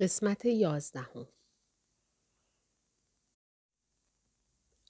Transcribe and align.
قسمت 0.00 0.44
یازدهم 0.44 1.28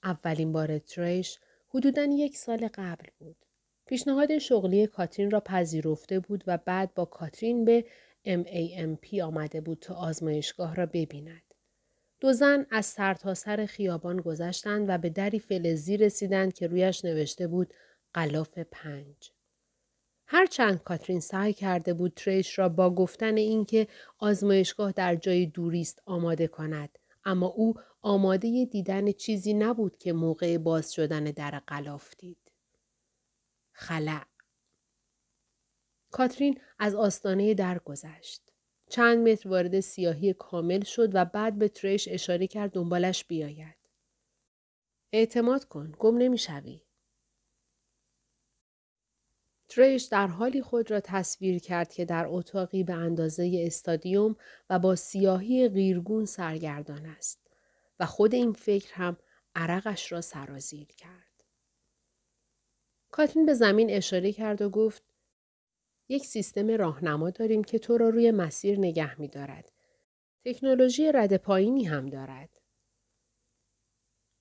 اولین 0.03 0.51
بار 0.51 0.79
تریش 0.79 1.39
حدوداً 1.69 2.03
یک 2.03 2.37
سال 2.37 2.69
قبل 2.73 3.07
بود. 3.19 3.45
پیشنهاد 3.85 4.37
شغلی 4.37 4.87
کاترین 4.87 5.31
را 5.31 5.39
پذیرفته 5.39 6.19
بود 6.19 6.43
و 6.47 6.57
بعد 6.57 6.93
با 6.93 7.05
کاترین 7.05 7.65
به 7.65 7.85
MAMP 8.25 9.19
آمده 9.19 9.61
بود 9.61 9.79
تا 9.79 9.95
آزمایشگاه 9.95 10.75
را 10.75 10.85
ببیند. 10.85 11.53
دو 12.19 12.33
زن 12.33 12.65
از 12.69 12.85
سرتاسر 12.85 13.55
سر 13.55 13.65
خیابان 13.65 14.17
گذشتند 14.17 14.89
و 14.89 14.97
به 14.97 15.09
دری 15.09 15.39
فلزی 15.39 15.97
رسیدند 15.97 16.53
که 16.53 16.67
رویش 16.67 17.05
نوشته 17.05 17.47
بود 17.47 17.73
قلاف 18.13 18.57
پنج. 18.57 19.31
هرچند 20.33 20.83
کاترین 20.83 21.19
سعی 21.19 21.53
کرده 21.53 21.93
بود 21.93 22.13
تریش 22.15 22.59
را 22.59 22.69
با 22.69 22.95
گفتن 22.95 23.37
اینکه 23.37 23.87
آزمایشگاه 24.19 24.91
در 24.91 25.15
جای 25.15 25.45
دوریست 25.45 26.01
آماده 26.05 26.47
کند 26.47 26.99
اما 27.25 27.47
او 27.47 27.73
آماده 28.01 28.65
دیدن 28.65 29.11
چیزی 29.11 29.53
نبود 29.53 29.97
که 29.97 30.13
موقع 30.13 30.57
باز 30.57 30.93
شدن 30.93 31.23
در 31.23 31.59
قلاف 31.67 32.13
دید. 32.17 32.51
خلع 33.71 34.25
کاترین 36.11 36.59
از 36.79 36.95
آستانه 36.95 37.53
در 37.53 37.79
گذشت. 37.79 38.41
چند 38.89 39.29
متر 39.29 39.49
وارد 39.49 39.79
سیاهی 39.79 40.33
کامل 40.33 40.83
شد 40.83 41.09
و 41.13 41.25
بعد 41.25 41.57
به 41.57 41.67
تریش 41.67 42.07
اشاره 42.11 42.47
کرد 42.47 42.71
دنبالش 42.71 43.25
بیاید. 43.25 43.77
اعتماد 45.13 45.65
کن. 45.65 45.91
گم 45.99 46.17
نمی‌شوی. 46.17 46.81
تریش 49.71 50.03
در 50.03 50.27
حالی 50.27 50.61
خود 50.61 50.91
را 50.91 50.99
تصویر 50.99 51.59
کرد 51.59 51.93
که 51.93 52.05
در 52.05 52.25
اتاقی 52.29 52.83
به 52.83 52.93
اندازه 52.93 53.63
استادیوم 53.65 54.35
و 54.69 54.79
با 54.79 54.95
سیاهی 54.95 55.69
غیرگون 55.69 56.25
سرگردان 56.25 57.05
است 57.05 57.39
و 57.99 58.05
خود 58.05 58.35
این 58.35 58.53
فکر 58.53 58.93
هم 58.93 59.17
عرقش 59.55 60.11
را 60.11 60.21
سرازیر 60.21 60.87
کرد. 60.87 61.43
کاترین 63.11 63.45
به 63.45 63.53
زمین 63.53 63.89
اشاره 63.89 64.31
کرد 64.31 64.61
و 64.61 64.69
گفت 64.69 65.03
یک 66.09 66.25
سیستم 66.25 66.71
راهنما 66.71 67.29
داریم 67.29 67.63
که 67.63 67.79
تو 67.79 67.97
را 67.97 68.09
روی 68.09 68.31
مسیر 68.31 68.79
نگه 68.79 69.19
می 69.19 69.27
دارد. 69.27 69.71
تکنولوژی 70.45 71.11
رد 71.11 71.37
پایینی 71.37 71.83
هم 71.83 72.05
دارد. 72.05 72.49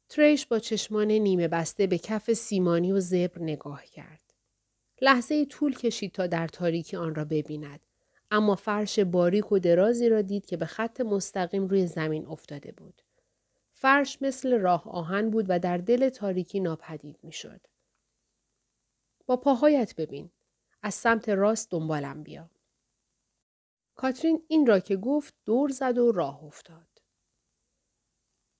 تریش 0.08 0.46
با 0.46 0.58
چشمان 0.58 1.10
نیمه 1.10 1.48
بسته 1.48 1.86
به 1.86 1.98
کف 1.98 2.32
سیمانی 2.32 2.92
و 2.92 3.00
زبر 3.00 3.38
نگاه 3.38 3.84
کرد. 3.86 4.29
لحظه 5.00 5.44
طول 5.44 5.74
کشید 5.74 6.12
تا 6.12 6.26
در 6.26 6.48
تاریکی 6.48 6.96
آن 6.96 7.14
را 7.14 7.24
ببیند. 7.24 7.80
اما 8.30 8.54
فرش 8.54 8.98
باریک 8.98 9.52
و 9.52 9.58
درازی 9.58 10.08
را 10.08 10.22
دید 10.22 10.46
که 10.46 10.56
به 10.56 10.66
خط 10.66 11.00
مستقیم 11.00 11.68
روی 11.68 11.86
زمین 11.86 12.26
افتاده 12.26 12.72
بود. 12.72 13.02
فرش 13.72 14.22
مثل 14.22 14.58
راه 14.58 14.88
آهن 14.88 15.30
بود 15.30 15.46
و 15.48 15.58
در 15.58 15.76
دل 15.76 16.08
تاریکی 16.08 16.60
ناپدید 16.60 17.18
می‌شد. 17.22 17.60
با 19.26 19.36
پاهایت 19.36 19.96
ببین. 19.96 20.30
از 20.82 20.94
سمت 20.94 21.28
راست 21.28 21.70
دنبالم 21.70 22.22
بیا. 22.22 22.50
کاترین 23.94 24.42
این 24.48 24.66
را 24.66 24.80
که 24.80 24.96
گفت 24.96 25.34
دور 25.44 25.70
زد 25.70 25.98
و 25.98 26.12
راه 26.12 26.44
افتاد. 26.44 27.02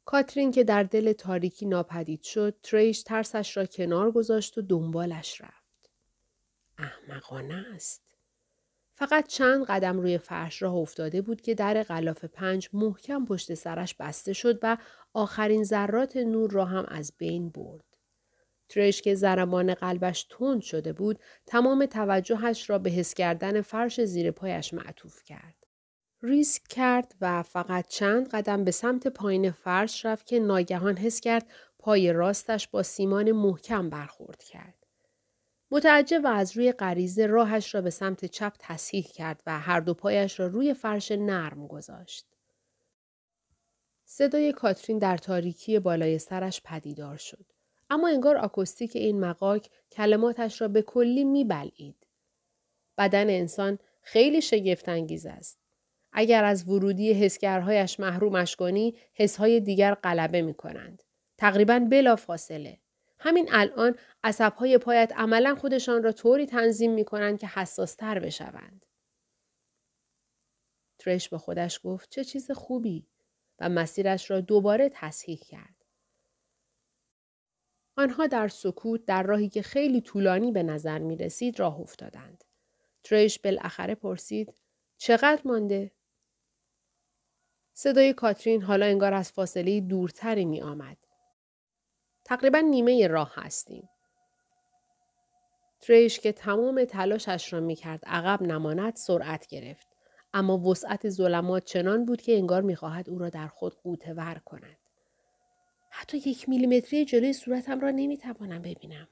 کاترین 0.04 0.50
که 0.50 0.64
در 0.64 0.82
دل 0.82 1.12
تاریکی 1.12 1.66
ناپدید 1.66 2.22
شد 2.22 2.56
تریش 2.62 3.02
ترسش 3.02 3.56
را 3.56 3.66
کنار 3.66 4.10
گذاشت 4.10 4.58
و 4.58 4.62
دنبالش 4.62 5.41
رفت. 5.41 5.59
احمقانه 6.81 7.67
است. 7.75 8.03
فقط 8.95 9.27
چند 9.27 9.64
قدم 9.64 10.00
روی 10.00 10.19
فرش 10.19 10.62
راه 10.62 10.75
افتاده 10.75 11.22
بود 11.22 11.41
که 11.41 11.55
در 11.55 11.83
غلاف 11.83 12.25
پنج 12.25 12.69
محکم 12.72 13.25
پشت 13.25 13.55
سرش 13.55 13.95
بسته 13.95 14.33
شد 14.33 14.59
و 14.62 14.77
آخرین 15.14 15.64
ذرات 15.64 16.17
نور 16.17 16.50
را 16.50 16.64
هم 16.64 16.84
از 16.89 17.12
بین 17.19 17.48
برد. 17.48 17.84
تریش 18.69 19.03
که 19.03 19.15
زرمان 19.15 19.75
قلبش 19.75 20.27
تند 20.31 20.62
شده 20.62 20.93
بود 20.93 21.19
تمام 21.47 21.87
توجهش 21.87 22.71
را 22.71 22.78
به 22.78 22.91
حس 22.91 23.15
کردن 23.15 23.60
فرش 23.60 24.00
زیر 24.00 24.31
پایش 24.31 24.75
معطوف 24.75 25.22
کرد. 25.25 25.66
ریسک 26.22 26.62
کرد 26.69 27.15
و 27.21 27.43
فقط 27.43 27.88
چند 27.88 28.28
قدم 28.28 28.65
به 28.65 28.71
سمت 28.71 29.09
پایین 29.09 29.50
فرش 29.50 30.04
رفت 30.04 30.27
که 30.27 30.41
ناگهان 30.41 30.97
حس 30.97 31.21
کرد 31.21 31.47
پای 31.78 32.12
راستش 32.12 32.69
با 32.69 32.83
سیمان 32.83 33.33
محکم 33.33 33.91
برخورد 33.91 34.43
کرد. 34.43 34.79
متعجب 35.70 36.20
و 36.25 36.26
از 36.26 36.56
روی 36.56 36.72
غریزه 36.72 37.26
راهش 37.26 37.75
را 37.75 37.81
به 37.81 37.91
سمت 37.91 38.25
چپ 38.25 38.53
تصحیح 38.58 39.04
کرد 39.04 39.42
و 39.47 39.58
هر 39.58 39.81
دو 39.81 39.94
پایش 39.94 40.41
را 40.41 40.47
روی 40.47 40.75
فرش 40.75 41.12
نرم 41.12 41.66
گذاشت. 41.66 42.26
صدای 44.04 44.53
کاترین 44.53 44.98
در 44.98 45.16
تاریکی 45.16 45.78
بالای 45.78 46.19
سرش 46.19 46.62
پدیدار 46.64 47.16
شد. 47.16 47.44
اما 47.91 48.09
انگار 48.09 48.36
آکوستیک 48.36 48.97
این 48.97 49.20
مقاک 49.20 49.70
کلماتش 49.92 50.60
را 50.60 50.69
به 50.69 50.82
کلی 50.82 51.25
میبلعید. 51.25 52.06
بدن 52.98 53.30
انسان 53.30 53.78
خیلی 54.03 54.41
شگفتانگیز 54.41 55.26
است. 55.26 55.59
اگر 56.12 56.44
از 56.44 56.69
ورودی 56.69 57.12
حسگرهایش 57.12 58.00
محرومش 58.00 58.56
کنی، 58.56 58.94
حسهای 59.14 59.60
دیگر 59.60 59.94
غلبه 59.94 60.42
می 60.42 60.54
کنند. 60.54 61.03
تقریبا 61.38 61.78
بلا 61.78 62.16
فاصله. 62.16 62.78
همین 63.20 63.48
الان 63.53 63.98
عصبهای 64.25 64.78
پایت 64.78 65.12
عملا 65.16 65.54
خودشان 65.54 66.03
را 66.03 66.12
طوری 66.12 66.47
تنظیم 66.47 66.92
می 66.92 67.04
کنند 67.04 67.38
که 67.38 67.47
حساستر 67.47 68.19
بشوند. 68.19 68.86
ترش 70.98 71.28
به 71.28 71.38
خودش 71.38 71.80
گفت 71.84 72.10
چه 72.10 72.25
چیز 72.25 72.50
خوبی 72.50 73.06
و 73.59 73.69
مسیرش 73.69 74.30
را 74.30 74.41
دوباره 74.41 74.91
تصحیح 74.94 75.38
کرد. 75.38 75.84
آنها 77.97 78.26
در 78.26 78.48
سکوت 78.48 79.04
در 79.04 79.22
راهی 79.22 79.48
که 79.48 79.62
خیلی 79.62 80.00
طولانی 80.00 80.53
به 80.53 80.62
نظر 80.62 80.98
می 80.98 81.16
رسید 81.16 81.60
راه 81.60 81.80
افتادند. 81.80 82.44
تریش 83.04 83.38
بالاخره 83.38 83.94
پرسید 83.94 84.54
چقدر 84.97 85.42
مانده؟ 85.44 85.91
صدای 87.72 88.12
کاترین 88.12 88.62
حالا 88.62 88.86
انگار 88.86 89.14
از 89.14 89.32
فاصله 89.32 89.80
دورتری 89.80 90.44
می 90.44 90.62
آمد. 90.62 91.09
تقریبا 92.30 92.58
نیمه 92.58 93.06
راه 93.06 93.32
هستیم. 93.34 93.88
تریش 95.80 96.20
که 96.20 96.32
تمام 96.32 96.84
تلاشش 96.84 97.52
را 97.52 97.60
می‌کرد 97.60 98.04
عقب 98.06 98.42
نماند 98.42 98.96
سرعت 98.96 99.46
گرفت. 99.46 99.88
اما 100.34 100.58
وسعت 100.58 101.08
ظلمات 101.08 101.64
چنان 101.64 102.04
بود 102.04 102.22
که 102.22 102.36
انگار 102.36 102.62
می‌خواهد 102.62 103.10
او 103.10 103.18
را 103.18 103.28
در 103.28 103.48
خود 103.48 103.74
قوطه 103.74 104.14
ور 104.14 104.41
کند. 104.44 104.76
حتی 105.91 106.18
یک 106.18 106.48
میلیمتری 106.48 107.04
جلوی 107.04 107.32
صورتم 107.32 107.80
را 107.80 107.91
نمی‌توانم 107.91 108.62
ببینم. 108.62 109.08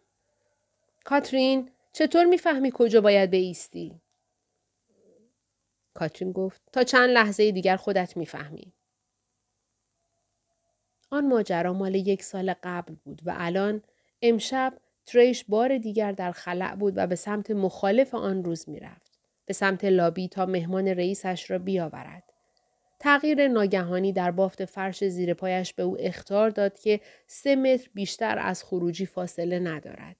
کاترین 1.04 1.70
چطور 1.92 2.24
می‌فهمی 2.24 2.70
کجا 2.74 3.00
باید 3.00 3.30
بیستی؟ 3.30 4.00
کاترین 5.94 6.32
گفت 6.32 6.62
تا 6.72 6.84
چند 6.84 7.10
لحظه 7.10 7.52
دیگر 7.52 7.76
خودت 7.76 8.16
می‌فهمی. 8.16 8.72
آن 11.10 11.28
ماجرا 11.28 11.72
مال 11.72 11.94
یک 11.94 12.22
سال 12.22 12.54
قبل 12.62 12.94
بود 13.04 13.22
و 13.26 13.34
الان 13.36 13.82
امشب 14.22 14.72
تریش 15.06 15.44
بار 15.44 15.78
دیگر 15.78 16.12
در 16.12 16.32
خلع 16.32 16.74
بود 16.74 16.94
و 16.96 17.06
به 17.06 17.14
سمت 17.14 17.50
مخالف 17.50 18.14
آن 18.14 18.44
روز 18.44 18.68
می‌رفت. 18.68 19.18
به 19.46 19.54
سمت 19.54 19.84
لابی 19.84 20.28
تا 20.28 20.46
مهمان 20.46 20.88
رئیسش 20.88 21.50
را 21.50 21.58
بیاورد. 21.58 22.22
تغییر 23.00 23.48
ناگهانی 23.48 24.12
در 24.12 24.30
بافت 24.30 24.64
فرش 24.64 25.04
زیر 25.04 25.34
پایش 25.34 25.74
به 25.74 25.82
او 25.82 25.96
اختار 26.00 26.50
داد 26.50 26.78
که 26.78 27.00
سه 27.26 27.56
متر 27.56 27.90
بیشتر 27.94 28.38
از 28.38 28.64
خروجی 28.64 29.06
فاصله 29.06 29.58
ندارد. 29.58 30.16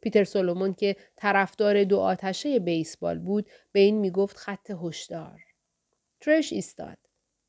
پیتر 0.00 0.24
سولومون 0.24 0.74
که 0.74 0.96
طرفدار 1.16 1.84
دو 1.84 1.98
آتشه 1.98 2.58
بیسبال 2.58 3.18
بود 3.18 3.50
به 3.72 3.80
این 3.80 3.98
می‌گفت 3.98 4.36
خط 4.36 4.70
هشدار. 4.82 5.40
ترش 6.20 6.52
ایستاد. 6.52 6.98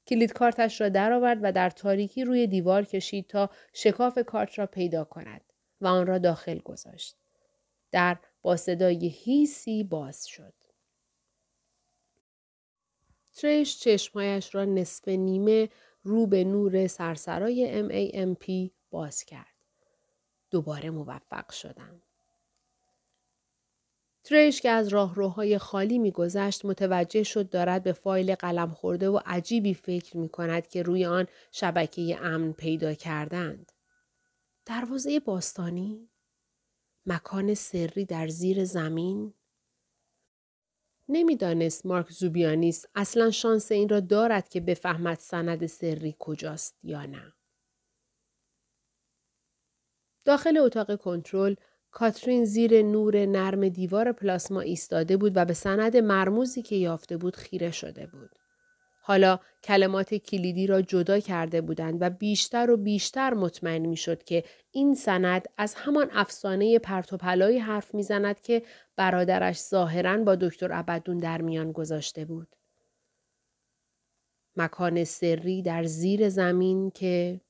کلید 0.08 0.34
کارتش 0.34 0.82
را 0.82 0.90
درآورد 0.90 1.40
و 1.42 1.52
در 1.52 1.70
تاریکی 1.70 2.24
روی 2.24 2.48
دیوار 2.48 2.86
کشید 2.86 3.28
تا 3.28 3.50
شکاف 3.74 4.20
کارت 4.20 4.60
را 4.60 4.66
پیدا 4.66 5.04
کند 5.04 5.42
و 5.82 5.88
آن 5.88 6.08
را 6.08 6.18
داخل 6.18 6.60
گذاشت. 6.60 7.16
در 7.92 8.18
با 8.42 8.56
صدای 8.56 9.08
هیسی 9.08 9.84
باز 9.84 10.28
شد. 10.28 10.54
تریش 13.34 13.80
چشمهایش 13.80 14.56
را 14.56 14.66
نصف 14.66 15.08
نیمه 15.08 15.70
رو 16.04 16.28
به 16.28 16.44
نور 16.44 16.88
سرسرای 16.88 17.84
MAMP 17.90 18.72
باز 18.90 19.24
کرد. 19.24 19.48
دوباره 20.52 20.90
موفق 20.90 21.52
شدم. 21.52 22.02
تریش 24.24 24.62
که 24.62 24.70
از 24.70 24.88
راهروهای 24.88 25.58
خالی 25.58 26.00
میگذشت 26.00 26.66
متوجه 26.66 27.24
شد 27.24 27.50
دارد 27.50 27.84
به 27.84 27.94
فایل 27.94 28.36
قلم 28.36 28.72
خورده 28.72 29.10
و 29.10 29.20
عجیبی 29.26 29.74
فکر 29.74 30.18
می 30.18 30.30
کند 30.30 30.68
که 30.68 30.84
روی 30.84 31.06
آن 31.06 31.28
شبکه 31.52 32.18
امن 32.22 32.54
پیدا 32.54 32.94
کردند. 32.94 33.72
دروازه 34.66 35.20
باستانی؟ 35.20 36.10
مکان 37.06 37.54
سری 37.54 38.06
در 38.06 38.28
زیر 38.28 38.66
زمین؟ 38.66 39.34
نمی‌دانست 41.10 41.86
مارک 41.86 42.12
زوبیانیس 42.12 42.86
اصلا 42.96 43.32
شانس 43.32 43.72
این 43.72 43.90
را 43.90 44.00
دارد 44.00 44.50
که 44.50 44.60
بفهمد 44.60 45.18
سند 45.18 45.66
سری 45.66 46.16
کجاست 46.20 46.80
یا 46.84 47.06
نه. 47.06 47.34
داخل 50.26 50.58
اتاق 50.58 51.00
کنترل 51.00 51.56
کاترین 51.92 52.46
زیر 52.46 52.82
نور 52.82 53.26
نرم 53.26 53.70
دیوار 53.70 54.12
پلاسما 54.12 54.62
ایستاده 54.62 55.18
بود 55.18 55.32
و 55.36 55.46
به 55.46 55.54
سند 55.54 55.98
مرموزی 55.98 56.62
که 56.62 56.76
یافته 56.76 57.18
بود 57.18 57.36
خیره 57.36 57.72
شده 57.72 58.08
بود. 58.08 58.30
حالا 59.04 59.40
کلمات 59.64 60.16
کلیدی 60.16 60.68
را 60.68 60.82
جدا 60.82 61.20
کرده 61.20 61.62
بودند 61.62 61.98
و 62.02 62.10
بیشتر 62.10 62.72
و 62.72 62.78
بیشتر 62.78 63.34
مطمئن 63.34 63.86
می 63.86 63.98
شد 63.98 64.24
که 64.24 64.44
این 64.72 64.96
سند 64.96 65.46
از 65.58 65.76
همان 65.76 66.10
افسانه 66.14 66.80
پرتوپلایی 66.80 67.60
حرف 67.60 67.96
می‌زند 67.96 68.42
که 68.42 68.64
برادرش 68.96 69.60
ظاهرا 69.60 70.18
با 70.18 70.36
دکتر 70.36 70.70
ابدون 70.72 71.18
در 71.18 71.42
میان 71.42 71.72
گذاشته 71.72 72.26
بود. 72.26 72.56
مکان 74.56 75.04
سری 75.04 75.62
در 75.62 75.84
زیر 75.84 76.30
زمین 76.30 76.92
که 76.92 77.42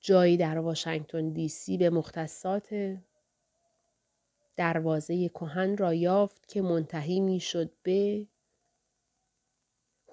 جایی 0.00 0.36
در 0.36 0.58
واشنگتن 0.58 1.32
دی 1.32 1.48
سی 1.48 1.78
به 1.78 1.90
مختصات 1.90 2.96
دروازه 4.56 5.28
کهن 5.28 5.76
را 5.76 5.94
یافت 5.94 6.48
که 6.48 6.62
منتهی 6.62 7.20
می 7.20 7.40
شد 7.40 7.72
به 7.82 8.26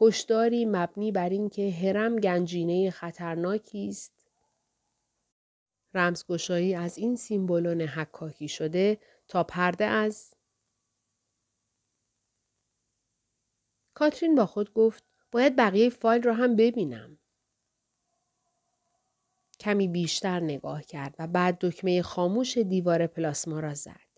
هشداری 0.02 0.66
مبنی 0.66 1.12
بر 1.12 1.30
اینکه 1.30 1.72
هرم 1.72 2.16
گنجینه 2.16 2.92
خطرناکی 2.92 3.90
است 3.90 4.20
رمزگشایی 5.94 6.76
از 6.76 6.98
این 6.98 7.16
سیمبولون 7.16 7.82
حکاکی 7.82 8.48
شده 8.48 8.98
تا 9.28 9.44
پرده 9.44 9.86
از 9.86 10.34
کاترین 13.94 14.36
با 14.36 14.46
خود 14.46 14.74
گفت 14.74 15.04
باید 15.32 15.56
بقیه 15.56 15.90
فایل 15.90 16.24
را 16.24 16.34
هم 16.34 16.56
ببینم. 16.56 17.20
کمی 19.60 19.88
بیشتر 19.88 20.40
نگاه 20.40 20.84
کرد 20.84 21.16
و 21.20 21.28
بعد 21.28 21.58
دکمه 21.62 22.02
خاموش 22.02 22.58
دیوار 22.58 23.08
پلاسما 23.08 23.60
را 23.60 23.74
زد. 23.74 24.09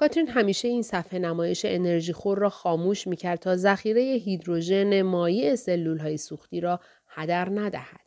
کاترین 0.00 0.28
همیشه 0.28 0.68
این 0.68 0.82
صفحه 0.82 1.18
نمایش 1.18 1.64
انرژی 1.64 2.12
خور 2.12 2.38
را 2.38 2.50
خاموش 2.50 3.06
می 3.06 3.16
کرد 3.16 3.38
تا 3.38 3.56
ذخیره 3.56 4.00
هیدروژن 4.00 5.02
مایع 5.02 5.54
سلول 5.54 5.98
های 5.98 6.16
سوختی 6.16 6.60
را 6.60 6.80
هدر 7.06 7.48
ندهد. 7.50 8.06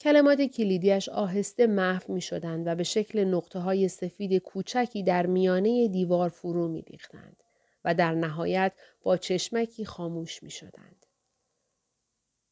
کلمات 0.00 0.42
کلیدیش 0.42 1.08
آهسته 1.08 1.66
محو 1.66 2.12
می 2.12 2.20
شدند 2.20 2.66
و 2.66 2.74
به 2.74 2.82
شکل 2.82 3.24
نقطه 3.24 3.58
های 3.58 3.88
سفید 3.88 4.38
کوچکی 4.38 5.02
در 5.02 5.26
میانه 5.26 5.88
دیوار 5.88 6.28
فرو 6.28 6.68
می 6.68 6.82
ریختند 6.82 7.42
و 7.84 7.94
در 7.94 8.14
نهایت 8.14 8.72
با 9.02 9.16
چشمکی 9.16 9.84
خاموش 9.84 10.42
می 10.42 10.50
شدند. 10.50 11.06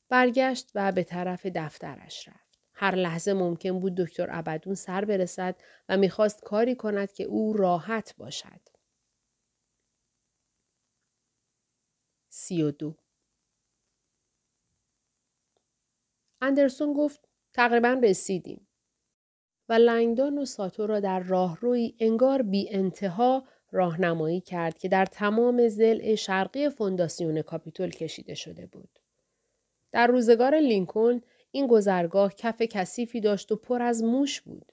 برگشت 0.09 0.71
و 0.75 0.93
به 0.93 1.05
طرف 1.05 1.47
دفترش 1.47 2.29
رفت. 2.29 2.48
هر 2.81 2.95
لحظه 2.95 3.33
ممکن 3.33 3.81
بود 3.81 3.95
دکتر 3.95 4.29
ابدون 4.31 4.75
سر 4.75 5.05
برسد 5.05 5.57
و 5.89 5.97
می‌خواست 5.97 6.45
کاری 6.45 6.75
کند 6.75 7.13
که 7.13 7.25
او 7.25 7.53
راحت 7.53 8.15
باشد. 8.17 8.61
سی 12.29 12.63
و 12.63 12.71
دو. 12.71 12.97
اندرسون 16.41 16.93
گفت 16.93 17.29
تقریبا 17.53 18.01
رسیدیم. 18.03 18.69
و 19.69 19.73
لنگدان 19.73 20.39
و 20.39 20.45
ساتو 20.45 20.87
را 20.87 21.01
در 21.01 21.21
راهروی 21.21 21.95
انگار 22.01 22.43
بی 22.43 22.69
انتها 22.71 23.45
راهنمایی 23.73 24.41
کرد 24.41 24.79
که 24.79 24.89
در 24.89 25.07
تمام 25.07 25.69
زل 25.69 26.15
شرقی 26.15 26.69
فونداسیون 26.69 27.43
کاپیتول 27.43 27.91
کشیده 27.91 28.35
شده 28.35 28.67
بود. 28.67 28.99
در 29.93 30.07
روزگار 30.07 30.55
لینکلن 30.55 31.23
این 31.51 31.67
گذرگاه 31.67 32.35
کف 32.35 32.63
کثیفی 32.63 33.21
داشت 33.21 33.53
و 33.53 33.57
پر 33.57 33.83
از 33.83 34.03
موش 34.03 34.41
بود. 34.41 34.73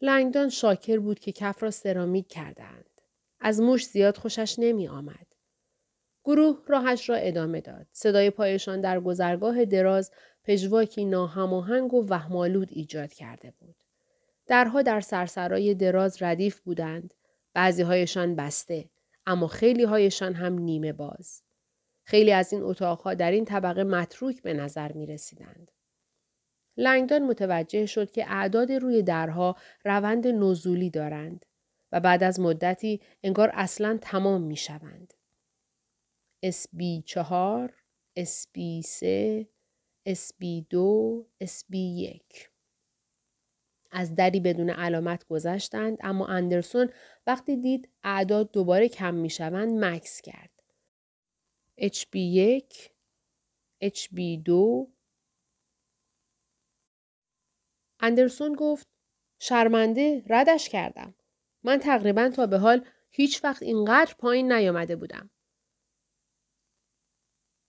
لنگدان 0.00 0.48
شاکر 0.48 0.98
بود 0.98 1.18
که 1.18 1.32
کف 1.32 1.62
را 1.62 1.70
سرامیک 1.70 2.28
کردند. 2.28 3.00
از 3.40 3.60
موش 3.60 3.86
زیاد 3.86 4.16
خوشش 4.16 4.58
نمی 4.58 4.88
آمد. 4.88 5.26
گروه 6.24 6.62
راهش 6.66 7.08
را 7.08 7.16
ادامه 7.16 7.60
داد. 7.60 7.86
صدای 7.92 8.30
پایشان 8.30 8.80
در 8.80 9.00
گذرگاه 9.00 9.64
دراز 9.64 10.10
پژواکی 10.44 11.04
ناهماهنگ 11.04 11.94
و 11.94 12.06
وهمالود 12.08 12.68
ایجاد 12.70 13.12
کرده 13.12 13.50
بود. 13.58 13.76
درها 14.46 14.82
در 14.82 15.00
سرسرای 15.00 15.74
دراز 15.74 16.22
ردیف 16.22 16.60
بودند. 16.60 17.14
بعضی 17.54 17.82
هایشان 17.82 18.36
بسته. 18.36 18.90
اما 19.26 19.46
خیلی 19.46 19.84
هایشان 19.84 20.34
هم 20.34 20.58
نیمه 20.58 20.92
باز. 20.92 21.42
خیلی 22.04 22.32
از 22.32 22.52
این 22.52 22.62
اتاقها 22.62 23.14
در 23.14 23.30
این 23.30 23.44
طبقه 23.44 23.84
متروک 23.84 24.42
به 24.42 24.54
نظر 24.54 24.92
می 24.92 25.06
رسیدند. 25.06 25.70
لنگدان 26.76 27.22
متوجه 27.22 27.86
شد 27.86 28.10
که 28.10 28.24
اعداد 28.32 28.72
روی 28.72 29.02
درها 29.02 29.56
روند 29.84 30.26
نزولی 30.26 30.90
دارند 30.90 31.46
و 31.92 32.00
بعد 32.00 32.22
از 32.22 32.40
مدتی 32.40 33.00
انگار 33.22 33.50
اصلا 33.54 33.98
تمام 34.02 34.42
می 34.42 34.56
شوند. 34.56 35.14
SB 36.46 37.04
4, 37.04 37.74
SB 38.18 38.84
3, 38.84 39.48
SB 40.08 40.44
2, 40.70 41.26
SB 41.44 41.74
1 41.74 42.48
از 43.92 44.14
دری 44.14 44.40
بدون 44.40 44.70
علامت 44.70 45.26
گذشتند 45.26 45.98
اما 46.00 46.26
اندرسون 46.26 46.90
وقتی 47.26 47.56
دید 47.56 47.88
اعداد 48.02 48.52
دوباره 48.52 48.88
کم 48.88 49.14
می 49.14 49.30
شوند 49.30 49.84
مکس 49.84 50.20
کرد. 50.20 50.51
HB1 51.80 52.88
HB2 53.84 54.50
اندرسون 58.00 58.52
گفت 58.52 58.86
شرمنده 59.40 60.24
ردش 60.28 60.68
کردم. 60.68 61.14
من 61.64 61.78
تقریبا 61.78 62.28
تا 62.28 62.46
به 62.46 62.58
حال 62.58 62.84
هیچ 63.10 63.44
وقت 63.44 63.62
اینقدر 63.62 64.14
پایین 64.18 64.52
نیامده 64.52 64.96
بودم. 64.96 65.30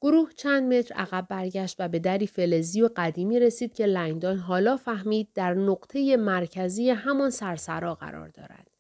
گروه 0.02 0.34
چند 0.34 0.74
متر 0.74 0.96
عقب 0.96 1.28
برگشت 1.30 1.76
و 1.80 1.88
به 1.88 2.00
دری 2.00 2.28
فلزی 2.28 2.82
و 2.82 2.90
قدیمی 2.96 3.40
رسید 3.40 3.74
که 3.74 3.86
لنگدان 3.86 4.38
حالا 4.38 4.78
فهمید 4.78 5.34
در 5.34 5.54
نقطه 5.54 6.18
مرکزی 6.18 6.90
همان 6.90 7.30
سرسرا 7.30 7.96
قرار 7.96 8.30
دارد. 8.30 8.73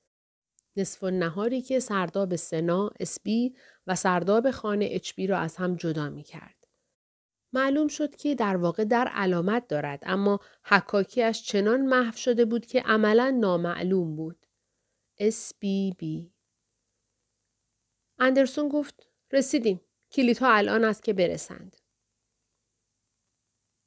نصف 0.77 1.03
نهاری 1.03 1.61
که 1.61 1.79
سرداب 1.79 2.35
سنا، 2.35 2.91
اسبی 2.99 3.55
و 3.87 3.95
سرداب 3.95 4.51
خانه 4.51 4.87
اچبی 4.91 5.27
را 5.27 5.37
از 5.37 5.55
هم 5.55 5.75
جدا 5.75 6.09
می 6.09 6.23
کرد. 6.23 6.55
معلوم 7.53 7.87
شد 7.87 8.15
که 8.15 8.35
در 8.35 8.57
واقع 8.57 8.83
در 8.83 9.07
علامت 9.07 9.67
دارد 9.67 10.03
اما 10.05 10.39
حکاکیش 10.65 11.43
چنان 11.43 11.81
محو 11.81 12.17
شده 12.17 12.45
بود 12.45 12.65
که 12.65 12.81
عملا 12.81 13.37
نامعلوم 13.39 14.15
بود. 14.15 14.45
SBB 15.21 16.05
اندرسون 18.19 18.69
گفت 18.69 19.09
رسیدیم. 19.31 19.81
کلیدها 20.11 20.53
الان 20.53 20.83
است 20.83 21.03
که 21.03 21.13
برسند. 21.13 21.77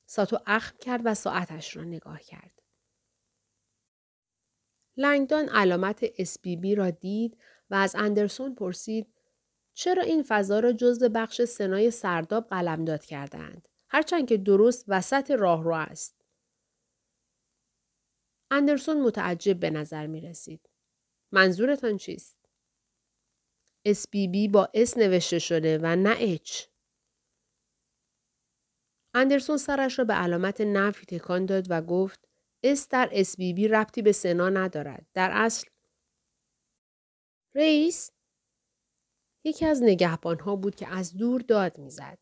ساتو 0.06 0.38
اخم 0.46 0.78
کرد 0.78 1.00
و 1.04 1.14
ساعتش 1.14 1.76
را 1.76 1.84
نگاه 1.84 2.20
کرد. 2.20 2.55
لنگدان 4.96 5.48
علامت 5.48 6.06
SBB 6.06 6.76
را 6.76 6.90
دید 6.90 7.38
و 7.70 7.74
از 7.74 7.96
اندرسون 7.98 8.54
پرسید 8.54 9.06
چرا 9.74 10.02
این 10.02 10.24
فضا 10.28 10.60
را 10.60 10.72
جزو 10.72 11.08
بخش 11.08 11.42
سنای 11.42 11.90
سرداب 11.90 12.46
قلمداد 12.46 13.04
کردند 13.04 13.68
هرچند 13.88 14.28
که 14.28 14.36
درست 14.36 14.84
وسط 14.88 15.30
راهرو 15.30 15.74
است 15.74 16.16
اندرسون 18.50 19.00
متعجب 19.00 19.60
به 19.60 19.70
نظر 19.70 20.06
می 20.06 20.20
رسید. 20.20 20.70
منظورتان 21.32 21.96
چیست؟ 21.96 22.38
SBB 23.88 24.50
با 24.50 24.68
S 24.74 24.98
نوشته 24.98 25.38
شده 25.38 25.78
و 25.82 25.96
نه 25.96 26.16
H. 26.18 26.62
اندرسون 29.14 29.56
سرش 29.56 29.98
را 29.98 30.04
به 30.04 30.14
علامت 30.14 30.60
نفی 30.60 31.06
تکان 31.06 31.46
داد 31.46 31.66
و 31.70 31.82
گفت 31.82 32.28
S 32.62 32.88
در 32.88 33.10
SBB 33.22 33.70
ربطی 33.70 34.02
به 34.02 34.12
سنا 34.12 34.48
ندارد. 34.48 35.06
در 35.14 35.30
اصل 35.32 35.66
رئیس 37.54 38.10
یکی 39.44 39.66
از 39.66 39.82
نگهبان 39.82 40.38
ها 40.38 40.56
بود 40.56 40.76
که 40.76 40.88
از 40.88 41.16
دور 41.16 41.40
داد 41.40 41.78
می‌زد. 41.78 42.18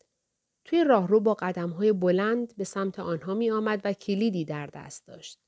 توی 0.65 0.83
راهرو 0.83 1.19
با 1.19 1.33
قدم 1.33 1.69
های 1.69 1.91
بلند 1.91 2.55
به 2.55 2.63
سمت 2.63 2.99
آنها 2.99 3.33
می 3.33 3.51
آمد 3.51 3.81
و 3.83 3.93
کلیدی 3.93 4.45
در 4.45 4.67
دست 4.67 5.07
داشت. 5.07 5.39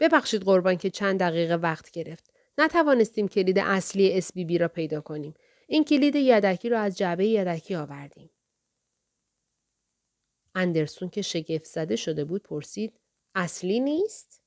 ببخشید 0.00 0.42
قربان 0.42 0.76
که 0.76 0.90
چند 0.90 1.20
دقیقه 1.20 1.54
وقت 1.54 1.90
گرفت. 1.90 2.32
نتوانستیم 2.58 3.28
کلید 3.28 3.58
اصلی 3.58 4.20
SBB 4.22 4.60
را 4.60 4.68
پیدا 4.68 5.00
کنیم. 5.00 5.34
این 5.66 5.84
کلید 5.84 6.16
یدکی 6.16 6.68
را 6.68 6.80
از 6.80 6.98
جعبه 6.98 7.26
یدکی 7.26 7.74
آوردیم. 7.74 8.30
اندرسون 10.54 11.10
که 11.10 11.22
شگفت 11.22 11.64
زده 11.64 11.96
شده 11.96 12.24
بود 12.24 12.42
پرسید 12.42 13.00
اصلی 13.38 13.80
نیست؟ 13.80 14.42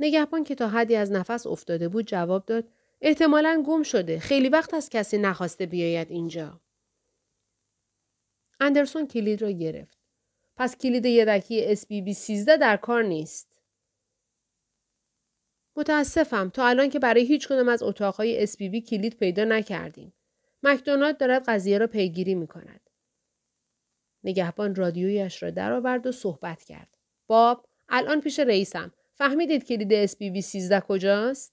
نگهبان 0.00 0.44
که 0.44 0.54
تا 0.54 0.68
حدی 0.68 0.96
از 0.96 1.12
نفس 1.12 1.46
افتاده 1.46 1.88
بود 1.88 2.06
جواب 2.06 2.46
داد 2.46 2.68
احتمالا 3.00 3.62
گم 3.66 3.82
شده. 3.82 4.18
خیلی 4.18 4.48
وقت 4.48 4.74
از 4.74 4.90
کسی 4.90 5.18
نخواسته 5.18 5.66
بیاید 5.66 6.10
اینجا. 6.10 6.60
اندرسون 8.60 9.06
کلید 9.06 9.42
را 9.42 9.50
گرفت. 9.50 9.98
پس 10.56 10.76
کلید 10.76 11.06
یدکی 11.06 11.76
SBB 11.76 12.12
13 12.12 12.56
در 12.56 12.76
کار 12.76 13.02
نیست. 13.02 13.48
متاسفم 15.76 16.48
تا 16.48 16.66
الان 16.66 16.90
که 16.90 16.98
برای 16.98 17.24
هیچ 17.24 17.48
کدام 17.48 17.68
از 17.68 17.82
اتاقهای 17.82 18.46
SBB 18.46 18.76
کلید 18.90 19.16
پیدا 19.16 19.44
نکردیم. 19.44 20.12
مکدونالد 20.62 21.18
دارد 21.18 21.44
قضیه 21.48 21.78
را 21.78 21.86
پیگیری 21.86 22.34
می 22.34 22.46
کند. 22.46 22.83
نگهبان 24.24 24.74
رادیویش 24.74 25.42
را 25.42 25.50
درآورد 25.50 26.06
و 26.06 26.12
صحبت 26.12 26.62
کرد. 26.62 26.98
باب 27.26 27.66
الان 27.88 28.20
پیش 28.20 28.38
رئیسم. 28.38 28.92
فهمیدید 29.14 29.64
کلید 29.64 30.06
SBB 30.06 30.40
13 30.40 30.80
کجاست؟ 30.80 31.52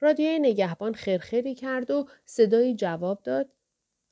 رادیوی 0.00 0.38
نگهبان 0.38 0.94
خرخری 0.94 1.54
کرد 1.54 1.90
و 1.90 2.08
صدایی 2.24 2.74
جواب 2.74 3.22
داد. 3.22 3.52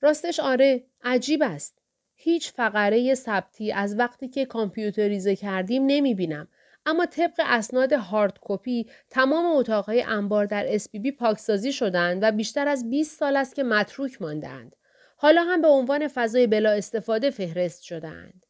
راستش 0.01 0.41
آره 0.41 0.85
عجیب 1.03 1.43
است. 1.43 1.79
هیچ 2.15 2.53
فقره 2.53 3.15
ثبتی 3.15 3.73
از 3.73 3.99
وقتی 3.99 4.29
که 4.29 4.47
کامپیوتریزه 4.47 5.37
کردیم 5.37 5.83
نمی 5.87 6.15
بینم. 6.15 6.49
اما 6.87 7.07
طبق 7.07 7.35
اسناد 7.39 7.93
هارد 7.93 8.39
کپی 8.41 8.91
تمام 9.11 9.57
اتاقهای 9.57 10.03
انبار 10.03 10.47
در 10.47 10.79
SPB 10.79 11.11
پاکسازی 11.19 11.73
شدند 11.73 12.19
و 12.23 12.33
بیشتر 12.33 12.69
از 12.69 12.91
20 12.91 13.19
سال 13.19 13.37
است 13.37 13.55
که 13.55 13.63
متروک 13.63 14.23
ماندند. 14.23 14.77
حالا 15.21 15.43
هم 15.43 15.63
به 15.63 15.69
عنوان 15.69 16.09
فضای 16.09 16.47
بلا 16.47 16.71
استفاده 16.71 17.31
فهرست 17.31 17.83
شدند. 17.83 18.47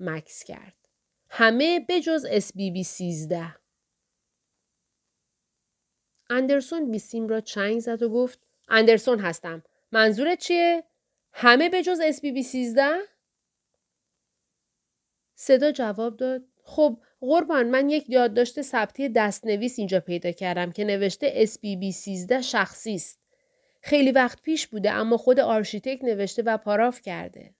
مکس 0.00 0.44
کرد. 0.44 0.76
همه 1.28 1.86
بجز 1.88 2.26
SBB 2.26 2.82
13. 2.82 3.56
اندرسون 6.30 6.90
بیسیم 6.90 7.28
را 7.28 7.40
چنگ 7.40 7.80
زد 7.80 8.02
و 8.02 8.08
گفت 8.08 8.46
اندرسون 8.68 9.18
هستم. 9.20 9.62
منظورت 9.92 10.38
چیه؟ 10.38 10.84
همه 11.32 11.68
به 11.68 11.82
جز 11.82 12.00
SBB 12.00 12.44
13؟ 12.44 12.80
صدا 15.34 15.72
جواب 15.72 16.16
داد 16.16 16.44
خب 16.62 17.02
قربان 17.20 17.70
من 17.70 17.90
یک 17.90 18.10
یادداشت 18.10 18.62
ثبتی 18.62 19.08
دستنویس 19.08 19.78
اینجا 19.78 20.00
پیدا 20.00 20.32
کردم 20.32 20.72
که 20.72 20.84
نوشته 20.84 21.46
SBB 21.46 21.90
13 21.90 22.42
شخصی 22.42 22.94
است. 22.94 23.19
خیلی 23.80 24.12
وقت 24.12 24.42
پیش 24.42 24.66
بوده 24.66 24.90
اما 24.90 25.16
خود 25.16 25.40
آرشیتکت 25.40 26.04
نوشته 26.04 26.42
و 26.42 26.56
پاراف 26.56 27.00
کرده. 27.02 27.54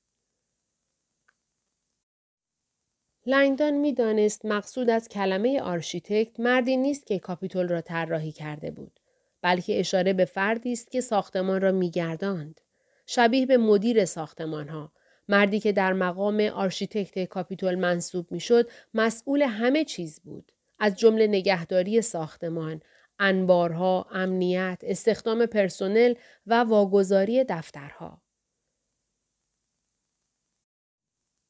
لنگدان 3.27 3.75
می‌دانست 3.75 4.47
مقصود 4.47 4.91
از 4.91 5.09
کلمه 5.09 5.61
آرشیتکت 5.61 6.41
مردی 6.41 6.77
نیست 6.77 7.07
که 7.07 7.19
کاپیتول 7.19 7.69
را 7.69 7.81
طراحی 7.81 8.33
کرده 8.33 8.71
بود 8.71 9.01
بلکه 9.43 9.81
اشاره 9.81 10.13
به 10.13 10.25
فردی 10.25 10.73
است 10.73 10.91
که 10.91 11.01
ساختمان 11.01 11.61
را 11.61 11.73
میگرداند. 11.73 12.61
شبیه 13.07 13.47
به 13.47 13.57
مدیر 13.57 14.05
ساختمان 14.05 14.69
ها 14.69 14.93
مردی 15.29 15.61
که 15.61 15.73
در 15.73 15.93
مقام 15.93 16.41
آرشیتکت 16.41 17.25
کاپیتول 17.25 17.75
منصوب 17.75 18.33
می‌شد 18.33 18.71
مسئول 18.95 19.43
همه 19.43 19.85
چیز 19.85 20.21
بود. 20.21 20.53
از 20.79 20.97
جمله 20.97 21.27
نگهداری 21.27 22.03
ساختمان 22.03 22.83
انبارها 23.21 24.07
امنیت 24.11 24.79
استخدام 24.83 25.47
پرسنل 25.47 26.15
و 26.47 26.65
واگذاری 26.65 27.45
دفترها 27.45 28.23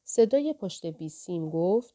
صدای 0.05 0.53
پشت 0.53 0.87
بیسیم 0.87 1.50
گفت 1.50 1.95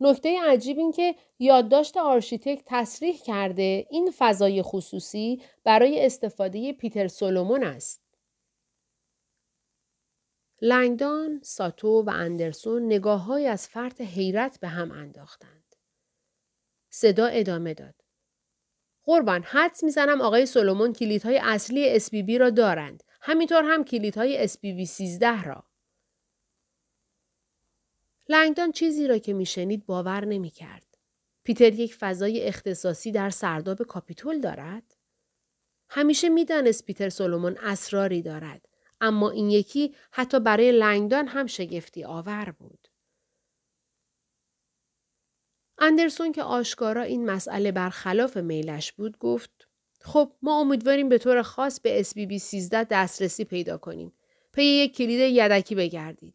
نکته 0.00 0.40
عجیب 0.42 0.78
این 0.78 0.92
که 0.92 1.14
یادداشت 1.38 1.96
آرشیتکت 1.96 2.62
تصریح 2.66 3.18
کرده 3.22 3.86
این 3.90 4.12
فضای 4.18 4.62
خصوصی 4.62 5.42
برای 5.64 6.06
استفاده 6.06 6.72
پیتر 6.72 7.08
سولومون 7.08 7.64
است. 7.64 8.04
لنگدان، 10.62 11.40
ساتو 11.42 12.02
و 12.06 12.10
اندرسون 12.10 12.86
نگاه 12.86 13.24
های 13.24 13.46
از 13.46 13.68
فرط 13.68 14.00
حیرت 14.00 14.60
به 14.60 14.68
هم 14.68 14.90
انداختند. 14.92 15.76
صدا 16.90 17.26
ادامه 17.26 17.74
داد. 17.74 18.03
قربان 19.04 19.42
حدس 19.42 19.84
می‌زنم 19.84 20.20
آقای 20.20 20.46
سولومون 20.46 20.92
کلیدهای 20.92 21.40
اصلی 21.42 22.00
SPB 22.00 22.40
را 22.40 22.50
دارند. 22.50 23.02
همینطور 23.20 23.62
هم 23.64 23.84
کلیدهای 23.84 24.48
SPB 24.48 24.84
13 24.84 25.42
را. 25.42 25.64
لنگدان 28.28 28.72
چیزی 28.72 29.06
را 29.06 29.18
که 29.18 29.32
میشنید 29.32 29.86
باور 29.86 30.24
نمی‌کرد. 30.24 30.98
پیتر 31.44 31.72
یک 31.72 31.94
فضای 31.94 32.42
اختصاصی 32.42 33.12
در 33.12 33.30
سرداب 33.30 33.82
کاپیتول 33.82 34.40
دارد؟ 34.40 34.94
همیشه 35.88 36.28
می‌دانست 36.28 36.86
پیتر 36.86 37.08
سولومون 37.08 37.56
اسراری 37.62 38.22
دارد. 38.22 38.68
اما 39.00 39.30
این 39.30 39.50
یکی 39.50 39.94
حتی 40.10 40.40
برای 40.40 40.72
لنگدان 40.72 41.26
هم 41.26 41.46
شگفتی 41.46 42.04
آور 42.04 42.54
بود. 42.58 42.83
اندرسون 45.86 46.32
که 46.32 46.42
آشکارا 46.42 47.02
این 47.02 47.30
مسئله 47.30 47.72
برخلاف 47.72 48.36
میلش 48.36 48.92
بود 48.92 49.18
گفت 49.18 49.68
خب 50.00 50.32
ما 50.42 50.60
امیدواریم 50.60 51.08
به 51.08 51.18
طور 51.18 51.42
خاص 51.42 51.80
به 51.80 52.02
SBB 52.02 52.36
13 52.36 52.84
دسترسی 52.84 53.44
پیدا 53.44 53.78
کنیم. 53.78 54.12
پی 54.52 54.64
یک 54.64 54.96
کلید 54.96 55.20
یدکی 55.20 55.74
بگردید. 55.74 56.34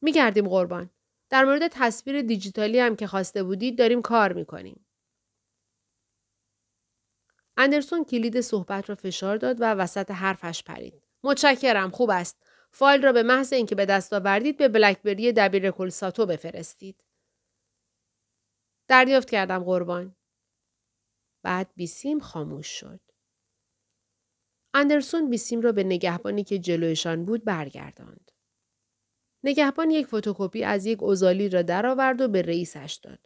میگردیم 0.00 0.48
قربان. 0.48 0.90
در 1.30 1.44
مورد 1.44 1.68
تصویر 1.68 2.22
دیجیتالی 2.22 2.80
هم 2.80 2.96
که 2.96 3.06
خواسته 3.06 3.42
بودید 3.42 3.78
داریم 3.78 4.02
کار 4.02 4.32
می‌کنیم. 4.32 4.86
اندرسون 7.56 8.04
کلید 8.04 8.40
صحبت 8.40 8.88
را 8.88 8.94
فشار 8.94 9.36
داد 9.36 9.60
و 9.60 9.64
وسط 9.64 10.10
حرفش 10.10 10.62
پرید. 10.62 11.02
متشکرم 11.22 11.90
خوب 11.90 12.10
است. 12.10 12.42
فایل 12.70 13.02
را 13.02 13.12
به 13.12 13.22
محض 13.22 13.52
اینکه 13.52 13.74
به 13.74 13.86
دست 13.86 14.12
آوردید 14.12 14.56
به 14.56 14.68
بلکبری 14.68 15.32
دبیر 15.32 15.70
کل 15.70 15.88
ساتو 15.88 16.26
بفرستید. 16.26 17.03
دریافت 18.88 19.30
کردم 19.30 19.64
قربان. 19.64 20.16
بعد 21.42 21.70
بیسیم 21.76 22.18
خاموش 22.18 22.66
شد. 22.66 23.00
اندرسون 24.74 25.30
بیسیم 25.30 25.60
را 25.60 25.72
به 25.72 25.84
نگهبانی 25.84 26.44
که 26.44 26.58
جلویشان 26.58 27.24
بود 27.24 27.44
برگرداند. 27.44 28.30
نگهبان 29.44 29.90
یک 29.90 30.06
فتوکپی 30.06 30.64
از 30.64 30.86
یک 30.86 31.02
اوزالی 31.02 31.48
را 31.48 31.62
درآورد 31.62 32.20
و 32.20 32.28
به 32.28 32.42
رئیسش 32.42 33.00
داد. 33.02 33.18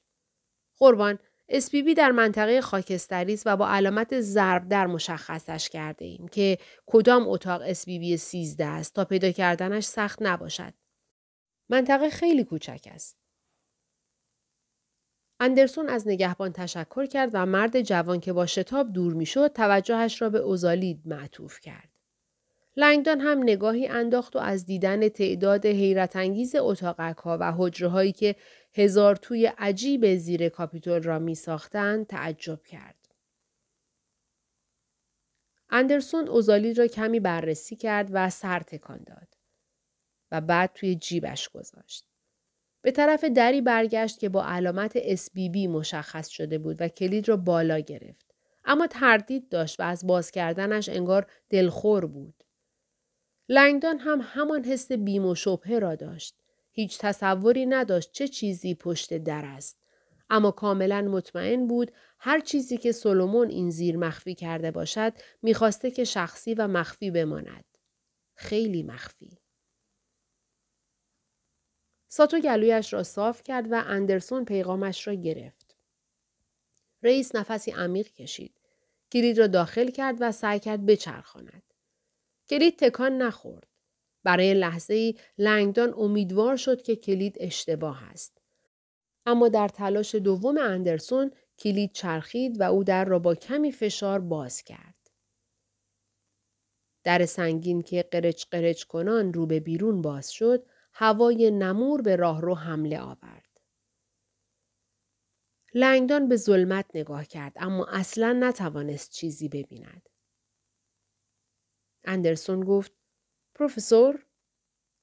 قربان 0.78 1.18
اسپیبی 1.48 1.94
در 1.94 2.10
منطقه 2.10 2.60
خاکستری 2.60 3.34
است 3.34 3.42
و 3.46 3.56
با 3.56 3.68
علامت 3.68 4.20
ضرب 4.20 4.68
در 4.68 4.86
مشخصش 4.86 5.68
کرده 5.68 6.04
ایم 6.04 6.28
که 6.28 6.58
کدام 6.86 7.28
اتاق 7.28 7.62
اسپیبی 7.64 8.16
13 8.16 8.64
است 8.64 8.94
تا 8.94 9.04
پیدا 9.04 9.32
کردنش 9.32 9.84
سخت 9.84 10.22
نباشد. 10.22 10.74
منطقه 11.68 12.10
خیلی 12.10 12.44
کوچک 12.44 12.88
است. 12.90 13.27
اندرسون 15.40 15.88
از 15.88 16.09
نگهبان 16.09 16.52
تشکر 16.52 17.07
کرد 17.07 17.30
و 17.33 17.47
مرد 17.47 17.80
جوان 17.80 18.21
که 18.21 18.33
با 18.33 18.47
شتاب 18.47 18.92
دور 18.92 19.14
می‌شد 19.14 19.52
توجهش 19.52 20.23
را 20.23 20.30
به 20.30 20.38
اوزالید 20.38 21.02
معطوف 21.04 21.61
کرد. 21.61 21.88
لنگدان 22.76 23.21
هم 23.21 23.42
نگاهی 23.42 23.87
انداخت 23.87 24.37
و 24.37 24.38
از 24.38 24.66
دیدن 24.66 25.09
تعداد 25.09 25.66
حیرت 25.66 26.16
انگیز 26.16 26.54
اتاقک 26.54 27.16
ها 27.16 27.38
و 27.40 27.52
حجره 27.57 27.88
هایی 27.88 28.12
که 28.12 28.37
هزار 28.75 29.16
توی 29.16 29.47
عجیب 29.47 30.16
زیر 30.16 30.49
کاپیتول 30.49 31.02
را 31.02 31.18
می 31.18 31.35
ساختند 31.35 32.07
تعجب 32.07 32.62
کرد. 32.62 32.95
اندرسون 35.71 36.28
اوزالی 36.28 36.75
را 36.75 36.87
کمی 36.87 37.21
بررسی 37.21 37.76
کرد 37.76 38.09
و 38.12 38.30
سر 38.30 38.61
تکان 38.61 39.04
داد 39.07 39.28
و 40.30 40.40
بعد 40.40 40.73
توی 40.75 40.95
جیبش 40.95 41.49
گذاشت. 41.49 42.04
به 42.88 42.92
طرف 42.92 43.25
دری 43.25 43.61
برگشت 43.61 44.18
که 44.18 44.28
با 44.28 44.45
علامت 44.45 45.16
SBB 45.16 45.68
مشخص 45.68 46.28
شده 46.28 46.59
بود 46.59 46.76
و 46.80 46.88
کلید 46.88 47.28
را 47.28 47.37
بالا 47.37 47.78
گرفت. 47.78 48.35
اما 48.64 48.87
تردید 48.87 49.49
داشت 49.49 49.80
و 49.80 49.83
از 49.83 50.07
باز 50.07 50.30
کردنش 50.30 50.88
انگار 50.88 51.26
دلخور 51.50 52.07
بود. 52.07 52.45
لنگدان 53.49 53.99
هم 53.99 54.21
همان 54.23 54.64
حس 54.64 54.92
بیم 54.92 55.26
و 55.26 55.35
شبهه 55.35 55.78
را 55.78 55.95
داشت. 55.95 56.35
هیچ 56.73 56.99
تصوری 56.99 57.66
نداشت 57.66 58.12
چه 58.12 58.28
چیزی 58.28 58.75
پشت 58.75 59.18
در 59.18 59.45
است. 59.45 59.78
اما 60.30 60.50
کاملا 60.50 61.02
مطمئن 61.02 61.66
بود 61.66 61.92
هر 62.18 62.40
چیزی 62.40 62.76
که 62.76 62.92
سولومون 62.92 63.49
این 63.49 63.71
زیر 63.71 63.97
مخفی 63.97 64.35
کرده 64.35 64.71
باشد 64.71 65.12
می‌خواسته 65.42 65.90
که 65.90 66.04
شخصی 66.04 66.54
و 66.54 66.68
مخفی 66.68 67.11
بماند. 67.11 67.64
خیلی 68.35 68.83
مخفی. 68.83 69.38
ساتو 72.08 72.40
گلویش 72.40 72.92
را 72.92 73.02
صاف 73.02 73.42
کرد 73.42 73.72
و 73.72 73.82
اندرسون 73.86 74.44
پیغامش 74.44 75.06
را 75.06 75.14
گرفت. 75.14 75.76
رئیس 77.02 77.34
نفسی 77.34 77.70
عمیق 77.70 78.08
کشید. 78.08 78.54
کلید 79.12 79.38
را 79.38 79.46
داخل 79.46 79.90
کرد 79.90 80.16
و 80.20 80.32
سعی 80.32 80.60
کرد 80.60 80.86
بچرخاند. 80.86 81.62
کلید 82.48 82.78
تکان 82.78 83.18
نخورد. 83.22 83.66
برای 84.24 84.54
لحظه 84.54 84.94
ای 84.94 85.14
لنگدان 85.38 85.94
امیدوار 85.96 86.56
شد 86.56 86.82
که 86.82 86.96
کلید 86.96 87.36
اشتباه 87.40 88.04
است. 88.04 88.38
اما 89.26 89.48
در 89.48 89.68
تلاش 89.68 90.14
دوم 90.14 90.58
اندرسون 90.58 91.30
کلید 91.58 91.92
چرخید 91.92 92.60
و 92.60 92.62
او 92.62 92.84
در 92.84 93.04
را 93.04 93.18
با 93.18 93.34
کمی 93.34 93.72
فشار 93.72 94.20
باز 94.20 94.62
کرد. 94.62 94.94
در 97.04 97.26
سنگین 97.26 97.82
که 97.82 98.02
قرچ 98.02 98.44
قرچ 98.50 98.84
کنان 98.84 99.32
رو 99.32 99.46
به 99.46 99.60
بیرون 99.60 100.02
باز 100.02 100.32
شد، 100.32 100.66
هوای 101.00 101.50
نمور 101.50 102.02
به 102.02 102.17
راهرو 102.17 102.55
حمله 102.55 103.00
آورد. 103.00 103.61
لنگدان 105.75 106.28
به 106.28 106.37
ظلمت 106.37 106.87
نگاه 106.95 107.25
کرد 107.25 107.52
اما 107.57 107.87
اصلا 107.87 108.33
نتوانست 108.33 109.11
چیزی 109.11 109.49
ببیند. 109.49 110.09
اندرسون 112.05 112.64
گفت 112.64 112.93
پروفسور 113.55 114.26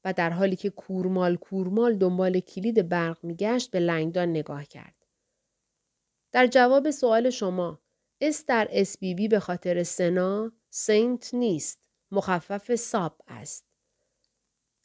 و 0.05 0.13
در 0.13 0.29
حالی 0.29 0.55
که 0.55 0.69
کورمال 0.69 1.35
کورمال 1.35 1.97
دنبال 1.97 2.39
کلید 2.39 2.89
برق 2.89 3.23
میگشت 3.23 3.71
به 3.71 3.79
لنگدان 3.79 4.29
نگاه 4.29 4.65
کرد. 4.65 5.05
در 6.31 6.47
جواب 6.47 6.91
سوال 6.91 7.29
شما 7.29 7.81
S 8.21 8.45
در 8.45 8.67
S 8.71 8.97
به 9.29 9.39
خاطر 9.39 9.83
سنا 9.83 10.51
Senate 10.69 11.33
نیست 11.33 11.89
مخفف 12.11 12.75
sub 12.75 13.21
است. 13.27 13.64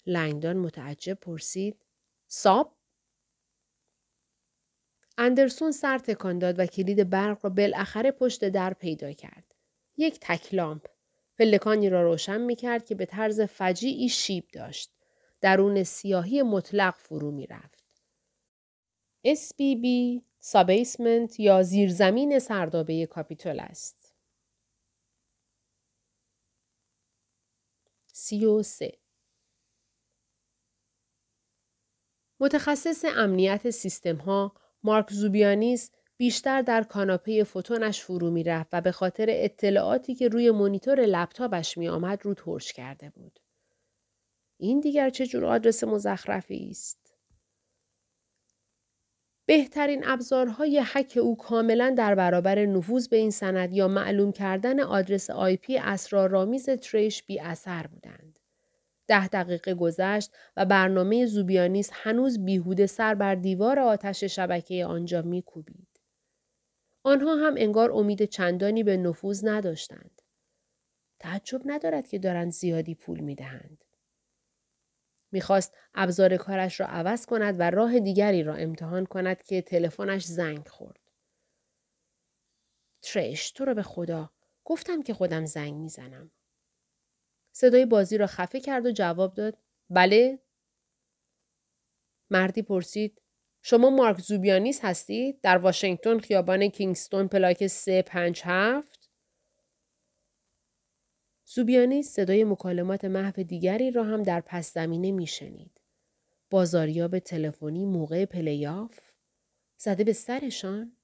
لنگدان 0.07 0.57
متعجب 0.57 1.15
پرسید 1.15 1.85
sub؟ 2.27 2.77
اندرسون 5.19 5.73
سر 5.73 5.99
تکان 5.99 6.39
داد 6.39 6.59
و 6.59 6.67
کلید 6.67 7.11
برق 7.11 7.45
را 7.45 7.51
بالاخره 7.51 8.11
پشت 8.11 8.49
در 8.49 8.75
پیدا 8.75 9.13
کرد. 9.13 9.55
یک 9.97 10.19
تک 10.21 10.55
لامپ. 10.55 10.87
پلکانی 11.39 11.91
را 11.91 12.03
روشن 12.03 12.41
می 12.41 12.57
کرد 12.57 12.87
که 12.87 12.95
به 12.95 13.07
طرز 13.07 13.41
فجیعی 13.41 14.09
شیب 14.09 14.49
داشت. 14.53 14.93
درون 15.41 15.83
سیاهی 15.83 16.43
مطلق 16.43 16.95
فرو 16.95 17.31
می 17.31 17.47
رفت. 17.47 17.85
SBB 19.27 19.87
سابیسمنت 20.39 21.41
یا 21.41 21.63
زیرزمین 21.63 22.39
سردابه 22.39 23.07
کاپیتول 23.07 23.61
است. 23.61 24.15
سی 28.13 28.47
و 28.47 28.63
سه 28.63 28.99
متخصص 32.41 33.05
امنیت 33.17 33.71
سیستم 33.71 34.17
ها 34.17 34.53
مارک 34.83 35.11
زوبیانیس 35.11 35.91
بیشتر 36.17 36.63
در 36.63 36.83
کاناپه 36.83 37.45
فوتونش 37.45 38.01
فرو 38.01 38.31
می 38.31 38.45
رفت 38.45 38.69
و 38.73 38.81
به 38.81 38.93
خاطر 38.93 39.27
اطلاعاتی 39.29 40.15
که 40.15 40.29
روی 40.29 40.51
مونیتور 40.51 41.01
لپتاپش 41.01 41.79
می 41.79 41.89
آمد 41.89 42.25
رو 42.25 42.35
ترش 42.35 42.73
کرده 42.73 43.11
بود. 43.11 43.39
این 44.59 44.81
دیگر 44.81 45.11
چه 45.11 45.27
جور 45.27 45.45
آدرس 45.45 45.85
مزخرفی 45.85 46.69
است؟ 46.71 47.17
بهترین 49.47 50.07
ابزارهای 50.07 50.81
حک 50.81 51.19
او 51.23 51.37
کاملا 51.37 51.95
در 51.99 52.15
برابر 52.15 52.67
نفوذ 52.67 53.09
به 53.09 53.17
این 53.17 53.31
سند 53.31 53.73
یا 53.73 53.89
معلوم 53.89 54.33
کردن 54.33 54.81
آدرس 54.81 55.31
آی 55.31 55.57
پی 55.57 55.79
اسرارآمیز 55.79 56.71
تریش 56.71 57.23
بی 57.23 57.41
اثر 57.41 57.87
بودند. 57.87 58.30
ده 59.11 59.29
دقیقه 59.29 59.75
گذشت 59.75 60.33
و 60.57 60.65
برنامه 60.65 61.27
زوبیانیس 61.27 61.91
هنوز 61.93 62.45
بیهوده 62.45 62.87
سر 62.87 63.15
بر 63.15 63.35
دیوار 63.35 63.79
آتش 63.79 64.25
شبکه 64.25 64.85
آنجا 64.87 65.23
میکوبید. 65.23 66.01
آنها 67.03 67.35
هم 67.37 67.55
انگار 67.57 67.93
امید 67.93 68.25
چندانی 68.25 68.83
به 68.83 68.97
نفوذ 68.97 69.45
نداشتند. 69.45 70.23
تعجب 71.19 71.61
ندارد 71.65 72.09
که 72.09 72.19
دارند 72.19 72.53
زیادی 72.53 72.95
پول 72.95 73.21
می‌دهند. 73.21 73.85
می‌خواست 75.33 75.77
ابزار 75.95 76.37
کارش 76.37 76.81
را 76.81 76.87
عوض 76.87 77.27
کند 77.27 77.57
و 77.59 77.71
راه 77.71 78.01
دیگری 78.01 78.43
را 78.43 78.55
امتحان 78.55 79.07
کند 79.07 79.43
که 79.43 79.63
تلفنش 79.63 80.25
زنگ 80.25 80.69
خورد. 80.69 81.01
ترش 83.03 83.51
تو 83.51 83.65
رو 83.65 83.75
به 83.75 83.83
خدا 83.83 84.31
گفتم 84.65 85.03
که 85.03 85.15
خودم 85.15 85.45
زنگ 85.45 85.75
می‌زنم. 85.75 86.31
صدای 87.61 87.87
بازی 87.87 88.19
را 88.19 88.27
خفه 88.27 88.61
کرد 88.61 88.87
و 88.87 88.93
جواب 88.93 89.35
داد. 89.35 89.59
بله. 89.91 90.39
مردی 92.31 92.63
پرسید. 92.63 93.23
شما 93.63 93.91
مارک 93.91 94.21
زوبیانیس 94.21 94.81
هستید 94.85 95.41
در 95.41 95.59
واشنگتن 95.59 96.19
خیابان 96.19 96.69
کینگستون 96.69 97.29
پلاک 97.29 97.67
357 97.67 99.11
زوبیانیس 101.45 102.13
صدای 102.13 102.45
مکالمات 102.45 103.05
محو 103.05 103.43
دیگری 103.43 103.91
را 103.91 104.05
هم 104.05 104.23
در 104.23 104.41
پس 104.41 104.75
زمینه 104.75 105.13
میشنید 105.13 105.81
بازاریاب 106.51 107.19
تلفنی 107.19 107.87
موقع 107.87 108.25
پلیاف 108.25 108.99
زده 109.77 110.05
به 110.05 110.13
سرشان. 110.13 110.97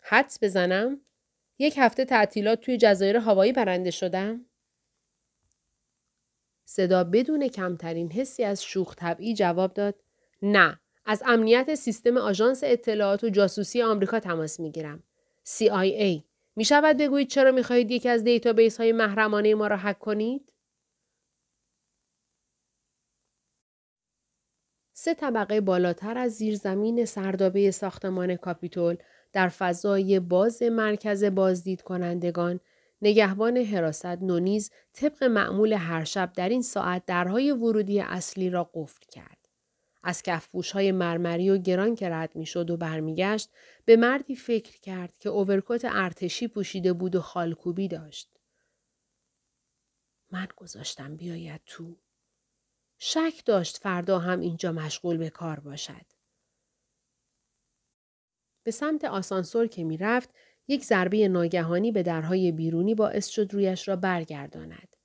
حدس 0.00 0.38
بزنم. 0.42 1.00
یک 1.58 1.74
هفته 1.78 2.04
تعطیلات 2.04 2.60
توی 2.60 2.76
جزایر 2.76 3.16
هوایی 3.16 3.52
برنده 3.52 3.90
شدم. 3.90 4.49
صدا 6.72 7.04
بدون 7.04 7.48
کمترین 7.48 8.12
حسی 8.12 8.44
از 8.44 8.64
شوخ 8.64 8.94
طبعی 8.96 9.34
جواب 9.34 9.74
داد 9.74 9.94
نه 10.42 10.80
از 11.04 11.22
امنیت 11.26 11.74
سیستم 11.74 12.16
آژانس 12.16 12.60
اطلاعات 12.64 13.24
و 13.24 13.28
جاسوسی 13.28 13.82
آمریکا 13.82 14.20
تماس 14.20 14.60
می‌گیرم 14.60 15.02
CIA 15.46 16.22
می 16.56 16.64
شود 16.64 16.96
بگویید 16.96 17.28
چرا 17.28 17.52
می 17.52 17.62
خواهید 17.62 17.90
یکی 17.90 18.08
از 18.08 18.24
database 18.24 18.76
های 18.76 18.92
محرمانه 18.92 19.54
ما 19.54 19.66
را 19.66 19.76
هک 19.76 19.98
کنید؟ 19.98 20.52
سه 24.92 25.14
طبقه 25.14 25.60
بالاتر 25.60 26.18
از 26.18 26.32
زیرزمین 26.32 27.04
سردابه 27.04 27.70
ساختمان 27.70 28.36
کاپیتول 28.36 28.96
در 29.32 29.48
فضای 29.48 30.20
باز 30.20 30.62
مرکز 30.62 31.24
بازدید 31.24 31.82
کنندگان 31.82 32.60
نگهبان 33.02 33.56
حراست 33.56 34.06
نونیز 34.06 34.70
طبق 34.92 35.24
معمول 35.24 35.72
هر 35.72 36.04
شب 36.04 36.32
در 36.32 36.48
این 36.48 36.62
ساعت 36.62 37.06
درهای 37.06 37.52
ورودی 37.52 38.00
اصلی 38.00 38.50
را 38.50 38.70
قفل 38.74 39.04
کرد. 39.12 39.48
از 40.02 40.22
کفپوش 40.22 40.72
های 40.72 40.92
مرمری 40.92 41.50
و 41.50 41.58
گران 41.58 41.94
که 41.94 42.08
رد 42.08 42.36
می 42.36 42.46
شد 42.46 42.70
و 42.70 42.76
برمیگشت 42.76 43.50
به 43.84 43.96
مردی 43.96 44.36
فکر 44.36 44.80
کرد 44.80 45.18
که 45.18 45.28
اوورکوت 45.28 45.84
ارتشی 45.84 46.48
پوشیده 46.48 46.92
بود 46.92 47.16
و 47.16 47.20
خالکوبی 47.20 47.88
داشت. 47.88 48.30
من 50.30 50.48
گذاشتم 50.56 51.16
بیاید 51.16 51.60
تو. 51.66 51.96
شک 52.98 53.42
داشت 53.44 53.76
فردا 53.76 54.18
هم 54.18 54.40
اینجا 54.40 54.72
مشغول 54.72 55.16
به 55.16 55.30
کار 55.30 55.60
باشد. 55.60 56.06
به 58.62 58.70
سمت 58.70 59.04
آسانسور 59.04 59.66
که 59.66 59.84
می 59.84 59.96
رفت 59.96 60.30
یک 60.70 60.84
ضربه 60.84 61.28
ناگهانی 61.28 61.92
به 61.92 62.02
درهای 62.02 62.52
بیرونی 62.52 62.94
باعث 62.94 63.28
شد 63.28 63.52
رویش 63.54 63.88
را 63.88 63.96
برگرداند. 63.96 64.96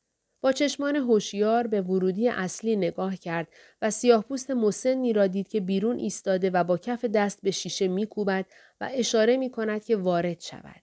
با 0.42 0.52
چشمان 0.52 0.96
هوشیار 0.96 1.68
به 1.68 1.82
ورودی 1.82 2.30
اصلی 2.30 2.76
نگاه 2.76 3.16
کرد 3.16 3.48
و 3.82 3.92
سیاهپوست 3.92 4.52
مسنی 4.52 5.14
را 5.14 5.28
دید 5.28 5.48
که 5.48 5.60
بیرون 5.60 5.98
ایستاده 5.98 6.50
و 6.50 6.64
با 6.64 6.78
کف 6.78 7.06
دست 7.06 7.42
به 7.42 7.52
شیشه 7.52 7.88
میکوبد 7.88 8.46
و 8.82 8.90
اشاره 8.94 9.38
می 9.38 9.50
کند 9.50 9.84
که 9.84 9.96
وارد 9.96 10.40
شود. 10.40 10.82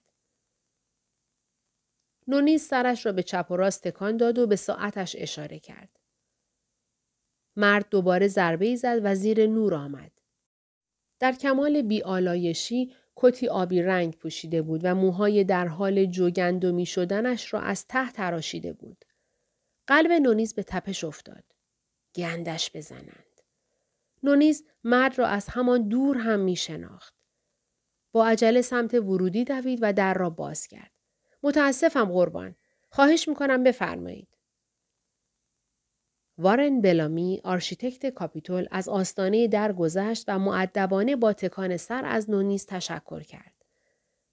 نونیز 2.27 2.61
سرش 2.61 3.05
را 3.05 3.11
به 3.11 3.23
چپ 3.23 3.47
و 3.49 3.55
راست 3.55 3.87
تکان 3.87 4.17
داد 4.17 4.39
و 4.39 4.47
به 4.47 4.55
ساعتش 4.55 5.15
اشاره 5.19 5.59
کرد. 5.59 5.99
مرد 7.55 7.85
دوباره 7.89 8.27
ضربه 8.27 8.75
زد 8.75 8.99
و 9.03 9.15
زیر 9.15 9.47
نور 9.47 9.73
آمد. 9.73 10.11
در 11.19 11.31
کمال 11.31 11.81
بیالایشی 11.81 12.93
کتی 13.15 13.47
آبی 13.47 13.81
رنگ 13.81 14.17
پوشیده 14.17 14.61
بود 14.61 14.81
و 14.83 14.95
موهای 14.95 15.43
در 15.43 15.67
حال 15.67 16.05
جوگندمی 16.05 16.85
شدنش 16.85 17.53
را 17.53 17.61
از 17.61 17.87
ته 17.87 18.11
تراشیده 18.11 18.73
بود. 18.73 19.05
قلب 19.87 20.11
نونیز 20.11 20.53
به 20.53 20.63
تپش 20.63 21.03
افتاد. 21.03 21.43
گندش 22.15 22.71
بزنند. 22.75 23.41
نونیز 24.23 24.63
مرد 24.83 25.19
را 25.19 25.27
از 25.27 25.47
همان 25.49 25.87
دور 25.87 26.17
هم 26.17 26.39
می 26.39 26.55
شناخت. 26.55 27.13
با 28.11 28.27
عجله 28.27 28.61
سمت 28.61 28.93
ورودی 28.93 29.43
دوید 29.43 29.79
و 29.81 29.93
در 29.93 30.13
را 30.13 30.29
باز 30.29 30.67
کرد. 30.67 30.91
متاسفم 31.43 32.05
قربان. 32.05 32.55
خواهش 32.89 33.27
می‌کنم 33.27 33.63
بفرمایید. 33.63 34.32
وارن 36.37 36.81
بلامی 36.81 37.41
آرشیتکت 37.43 38.05
کاپیتول 38.05 38.67
از 38.71 38.89
آستانه 38.89 39.47
در 39.47 39.73
گذشت 39.73 40.25
و 40.27 40.39
مؤدبانه 40.39 41.15
با 41.15 41.33
تکان 41.33 41.77
سر 41.77 42.05
از 42.05 42.29
نونیز 42.29 42.65
تشکر 42.65 43.19
کرد. 43.19 43.53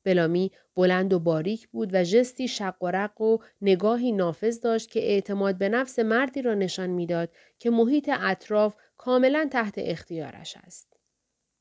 بلامی 0.04 0.52
بلند 0.76 1.12
و 1.12 1.18
باریک 1.18 1.68
بود 1.68 1.94
و 1.94 2.04
ژستی 2.04 2.48
شق 2.48 2.82
و 2.82 2.90
رق 2.90 3.20
و 3.20 3.38
نگاهی 3.62 4.12
نافذ 4.12 4.60
داشت 4.60 4.90
که 4.90 5.00
اعتماد 5.00 5.58
به 5.58 5.68
نفس 5.68 5.98
مردی 5.98 6.42
را 6.42 6.54
نشان 6.54 6.90
می‌داد 6.90 7.30
که 7.58 7.70
محیط 7.70 8.10
اطراف 8.12 8.76
کاملا 8.96 9.48
تحت 9.52 9.74
اختیارش 9.76 10.56
است. 10.56 10.96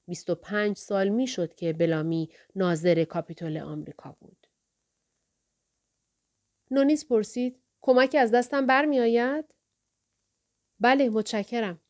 25 0.08 0.78
سال 0.78 1.10
می‌شد 1.10 1.54
که 1.54 1.74
بلامی 1.74 2.30
ناظر 2.56 3.04
کاپیتول 3.04 3.58
آمریکا 3.58 4.16
بود. 4.20 4.48
نونیز 6.72 7.08
پرسید 7.08 7.60
کمکی 7.82 8.18
از 8.18 8.32
دستم 8.32 8.66
برمیآید؟ 8.66 9.46
بله 10.80 11.10
متشکرم. 11.10 11.82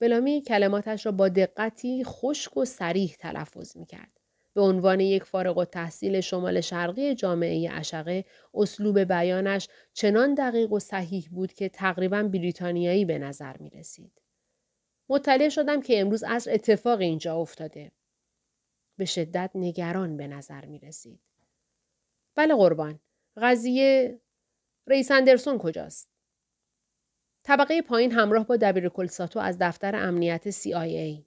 بلامی 0.00 0.42
کلماتش 0.42 1.06
را 1.06 1.12
با 1.12 1.28
دقتی 1.28 2.04
خشک 2.04 2.56
و 2.56 2.64
سریح 2.64 3.16
تلفظ 3.18 3.76
می 3.76 3.86
کرد. 3.86 4.20
به 4.54 4.60
عنوان 4.60 5.00
یک 5.00 5.24
فارغ 5.24 5.58
و 5.58 5.64
تحصیل 5.64 6.20
شمال 6.20 6.60
شرقی 6.60 7.14
جامعه 7.14 7.68
اشقه 7.72 8.24
اسلوب 8.54 8.98
بیانش 8.98 9.68
چنان 9.92 10.34
دقیق 10.34 10.72
و 10.72 10.78
صحیح 10.78 11.28
بود 11.30 11.52
که 11.52 11.68
تقریبا 11.68 12.22
بریتانیایی 12.22 13.04
به 13.04 13.18
نظر 13.18 13.56
می 13.56 13.70
رسید. 13.70 14.22
مطلع 15.08 15.48
شدم 15.48 15.82
که 15.82 16.00
امروز 16.00 16.22
از 16.22 16.48
اتفاق 16.48 17.00
اینجا 17.00 17.36
افتاده. 17.36 17.92
به 18.96 19.04
شدت 19.04 19.50
نگران 19.54 20.16
به 20.16 20.26
نظر 20.26 20.64
می 20.64 20.78
رسید. 20.78 21.20
بله 22.34 22.54
قربان. 22.54 23.00
قضیه 23.36 24.20
رئیس 24.86 25.10
اندرسون 25.10 25.58
کجاست؟ 25.58 26.09
طبقه 27.50 27.82
پایین 27.82 28.12
همراه 28.12 28.46
با 28.46 28.56
دبیر 28.56 28.88
کلساتو 28.88 29.40
از 29.40 29.56
دفتر 29.60 29.96
امنیت 29.96 30.50
CIA. 30.50 31.22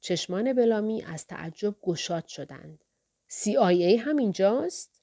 چشمان 0.00 0.52
بلامی 0.52 1.02
از 1.02 1.26
تعجب 1.26 1.76
گشاد 1.82 2.26
شدند. 2.26 2.84
CIA 3.30 3.98
هم 3.98 4.16
اینجاست؟ 4.16 5.02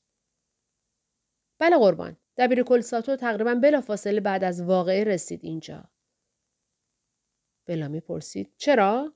بله 1.60 1.78
قربان. 1.78 2.18
دبیر 2.38 2.64
کلساتو 2.64 3.16
تقریبا 3.16 3.56
بلافاصله 3.56 4.20
بعد 4.20 4.44
از 4.44 4.62
واقعه 4.62 5.04
رسید 5.04 5.40
اینجا. 5.44 5.90
بلامی 7.66 8.00
پرسید 8.00 8.54
چرا؟ 8.58 9.14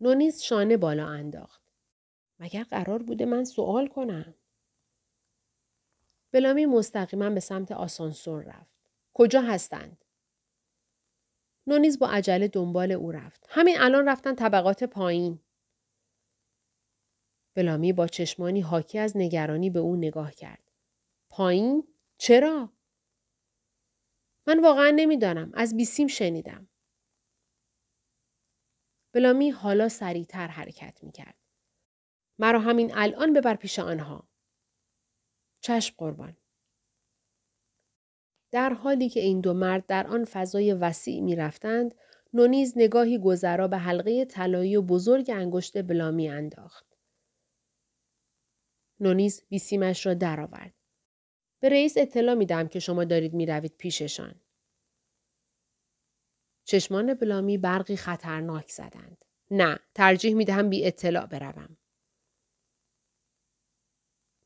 نونیز 0.00 0.42
شانه 0.42 0.76
بالا 0.76 1.08
انداخت. 1.08 1.62
مگر 2.40 2.62
قرار 2.62 3.02
بوده 3.02 3.24
من 3.24 3.44
سوال 3.44 3.88
کنم؟ 3.88 4.34
بلامی 6.36 6.66
مستقیما 6.66 7.30
به 7.30 7.40
سمت 7.40 7.72
آسانسور 7.72 8.42
رفت. 8.42 8.76
کجا 9.14 9.42
هستند؟ 9.42 10.04
نونیز 11.66 11.98
با 11.98 12.08
عجله 12.08 12.48
دنبال 12.48 12.92
او 12.92 13.12
رفت. 13.12 13.46
همین 13.48 13.76
الان 13.78 14.08
رفتن 14.08 14.34
طبقات 14.34 14.84
پایین. 14.84 15.40
بلامی 17.54 17.92
با 17.92 18.06
چشمانی 18.06 18.60
حاکی 18.60 18.98
از 18.98 19.16
نگرانی 19.16 19.70
به 19.70 19.78
او 19.78 19.96
نگاه 19.96 20.32
کرد. 20.32 20.70
پایین؟ 21.30 21.88
چرا؟ 22.18 22.72
من 24.46 24.60
واقعا 24.60 24.92
نمی‌دانم. 24.96 25.50
از 25.54 25.76
بیسیم 25.76 26.06
شنیدم. 26.06 26.68
بلامی 29.12 29.50
حالا 29.50 29.88
سریعتر 29.88 30.46
حرکت 30.46 30.98
می 31.02 31.12
کرد. 31.12 31.36
مرا 32.38 32.60
همین 32.60 32.92
الان 32.94 33.32
ببر 33.32 33.54
پیش 33.54 33.78
آنها. 33.78 34.28
چشم 35.60 35.94
قربان. 35.98 36.36
در 38.50 38.70
حالی 38.70 39.08
که 39.08 39.20
این 39.20 39.40
دو 39.40 39.54
مرد 39.54 39.86
در 39.86 40.06
آن 40.06 40.24
فضای 40.24 40.72
وسیع 40.72 41.20
می 41.20 41.36
رفتند، 41.36 41.94
نونیز 42.32 42.72
نگاهی 42.76 43.18
گذرا 43.18 43.68
به 43.68 43.78
حلقه 43.78 44.24
طلایی 44.24 44.76
و 44.76 44.82
بزرگ 44.82 45.30
انگشت 45.30 45.82
بلامی 45.82 46.28
انداخت. 46.28 46.86
نونیز 49.00 49.42
بیسیمش 49.48 50.06
را 50.06 50.14
درآورد. 50.14 50.74
به 51.60 51.68
رئیس 51.68 51.94
اطلاع 51.96 52.34
میدم 52.34 52.68
که 52.68 52.78
شما 52.78 53.04
دارید 53.04 53.34
می 53.34 53.46
روید 53.46 53.76
پیششان. 53.78 54.40
چشمان 56.64 57.14
بلامی 57.14 57.58
برقی 57.58 57.96
خطرناک 57.96 58.70
زدند. 58.70 59.24
نه، 59.50 59.78
ترجیح 59.94 60.34
می 60.34 60.44
دهم 60.44 60.70
بی 60.70 60.86
اطلاع 60.86 61.26
بروم. 61.26 61.75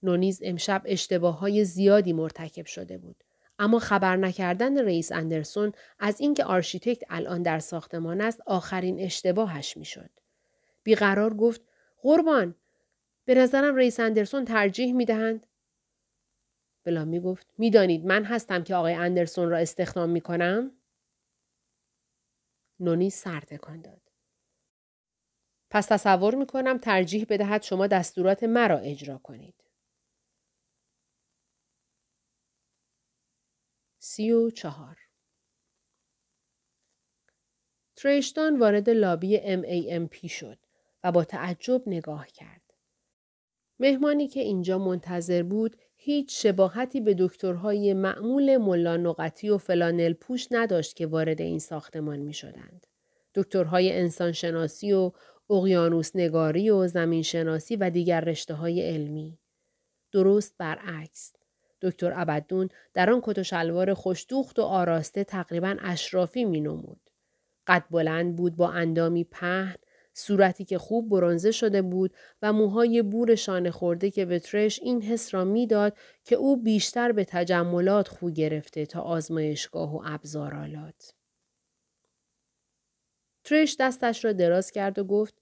نونیز 0.03 0.41
امشب 0.45 0.83
اشتباه 0.85 1.39
های 1.39 1.65
زیادی 1.65 2.13
مرتکب 2.13 2.67
شده 2.67 2.99
بود. 2.99 3.25
اما 3.59 3.79
خبر 3.79 4.17
نکردن 4.17 4.79
رئیس 4.79 5.13
اندرسون 5.13 5.73
از 5.99 6.21
اینکه 6.21 6.45
آرشیتکت 6.45 7.03
الان 7.09 7.43
در 7.43 7.59
ساختمان 7.59 8.21
است 8.21 8.41
آخرین 8.47 9.01
اشتباهش 9.01 9.77
می‌شد. 9.77 10.11
بیقرار 10.83 11.35
گفت 11.35 11.61
قربان 12.03 12.55
به 13.25 13.35
نظرم 13.35 13.77
رئیس 13.77 14.01
اندرسون 14.01 14.45
ترجیح 14.45 14.93
می 14.93 15.05
دهند. 15.05 15.47
بلامی 16.85 17.21
گفت 17.21 17.47
می‌دانید 17.59 18.07
من 18.07 18.25
هستم 18.25 18.65
که 18.65 18.75
آقای 18.75 18.95
اندرسون 18.95 19.51
را 19.51 19.59
استخدام 19.59 20.11
می 20.11 20.21
کنم؟ 20.21 20.73
نونی 22.81 23.11
سر 23.11 23.41
تکان 23.41 23.81
داد. 23.81 24.01
پس 25.71 25.87
تصور 25.87 26.35
می 26.35 26.47
کنم 26.47 26.79
ترجیح 26.79 27.27
بدهد 27.29 27.63
شما 27.63 27.87
دستورات 27.87 28.45
مرا 28.45 28.79
اجرا 28.79 29.19
کنید. 29.19 29.55
سی 34.03 34.33
و 34.33 34.51
چهار 34.51 34.97
تریشتان 37.97 38.59
وارد 38.59 38.91
لابی 38.91 39.39
MAMP 39.39 40.31
شد 40.31 40.59
و 41.05 41.13
با 41.13 41.25
تعجب 41.25 41.83
نگاه 41.87 42.27
کرد. 42.27 42.63
مهمانی 43.79 44.29
که 44.29 44.41
اینجا 44.41 44.79
منتظر 44.79 45.43
بود 45.43 45.77
هیچ 45.97 46.43
شباهتی 46.43 47.01
به 47.01 47.15
دکترهای 47.19 47.95
معمول 47.95 48.57
ملا 48.57 48.97
نقطی 48.97 49.51
و 49.51 49.59
فلانل 49.59 50.13
پوش 50.13 50.49
نداشت 50.51 50.97
که 50.97 51.07
وارد 51.07 51.41
این 51.41 51.59
ساختمان 51.59 52.19
می 52.19 52.35
شدند. 52.35 52.87
دکترهای 53.35 53.93
انسانشناسی 53.93 54.93
و 54.93 55.13
اقیانوس 55.51 56.17
نگاری 56.17 56.71
و 56.71 56.87
زمین 56.87 57.23
شناسی 57.23 57.77
و 57.77 57.91
دیگر 57.91 58.21
رشته 58.21 58.55
های 58.55 58.83
علمی. 58.83 59.39
درست 60.13 60.55
برعکس. 60.59 61.33
دکتر 61.83 62.12
ابدون 62.16 62.69
در 62.95 63.11
آن 63.11 63.21
کت 63.25 63.38
و 63.38 63.43
شلوار 63.43 63.95
خوشدوخت 63.95 64.59
و 64.59 64.62
آراسته 64.62 65.25
تقریبا 65.25 65.77
اشرافی 65.81 66.45
می 66.45 66.61
نمود. 66.61 67.11
قد 67.66 67.85
بلند 67.90 68.37
بود 68.37 68.57
با 68.57 68.71
اندامی 68.71 69.25
پهن، 69.25 69.77
صورتی 70.14 70.64
که 70.64 70.79
خوب 70.79 71.09
برونزه 71.09 71.51
شده 71.51 71.83
بود 71.83 72.14
و 72.43 72.53
موهای 72.53 73.03
بور 73.03 73.35
شانه 73.35 73.71
خورده 73.71 74.11
که 74.11 74.25
به 74.25 74.38
ترش 74.38 74.81
این 74.83 75.03
حس 75.03 75.35
را 75.35 75.45
می‌داد 75.45 75.99
که 76.25 76.37
او 76.37 76.62
بیشتر 76.62 77.12
به 77.12 77.25
تجملات 77.25 78.09
خو 78.09 78.31
گرفته 78.31 78.87
تا 78.87 79.01
آزمایشگاه 79.01 79.97
و 79.97 80.03
ابزارالات. 80.05 81.14
ترش 83.45 83.77
دستش 83.81 84.25
را 84.25 84.33
دراز 84.33 84.71
کرد 84.71 84.99
و 84.99 85.05
گفت 85.05 85.35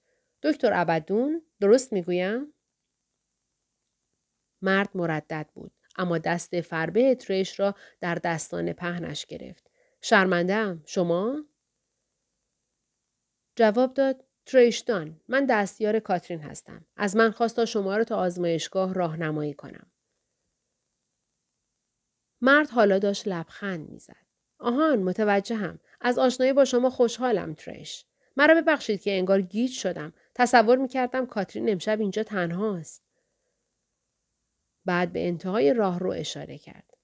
دکتر 0.42 0.70
ابدون 0.74 1.42
درست 1.60 1.92
می‌گویم؟ 1.92 2.54
مرد 4.62 4.90
مردد 4.94 5.46
بود. 5.54 5.72
اما 5.98 6.18
دست 6.18 6.60
فربه 6.60 7.14
ترش 7.14 7.60
را 7.60 7.74
در 8.00 8.14
دستان 8.14 8.72
پهنش 8.72 9.26
گرفت. 9.26 9.70
شرمندم 10.00 10.82
شما؟ 10.86 11.44
جواب 13.56 13.94
داد 13.94 14.24
تریشتان 14.46 15.20
من 15.28 15.46
دستیار 15.46 15.98
کاترین 15.98 16.40
هستم. 16.40 16.86
از 16.96 17.16
من 17.16 17.30
خواست 17.30 17.56
تا 17.56 17.64
شما 17.64 17.96
را 17.96 18.04
تا 18.04 18.16
آزمایشگاه 18.16 18.94
راهنمایی 18.94 19.54
کنم. 19.54 19.90
مرد 22.40 22.70
حالا 22.70 22.98
داشت 22.98 23.28
لبخند 23.28 23.90
می‌زد. 23.90 24.26
آهان 24.58 25.02
متوجهم. 25.02 25.78
از 26.00 26.18
آشنایی 26.18 26.52
با 26.52 26.64
شما 26.64 26.90
خوشحالم 26.90 27.54
تریش. 27.54 28.04
مرا 28.36 28.54
ببخشید 28.60 29.02
که 29.02 29.18
انگار 29.18 29.42
گیج 29.42 29.72
شدم. 29.72 30.12
تصور 30.34 30.78
می‌کردم 30.78 31.26
کاترین 31.26 31.70
امشب 31.70 32.00
اینجا 32.00 32.22
تنهاست. 32.22 33.07
بعد 34.88 35.12
به 35.12 35.28
انتهای 35.28 35.74
راه 35.74 35.98
رو 35.98 36.10
اشاره 36.10 36.58
کرد. 36.58 36.94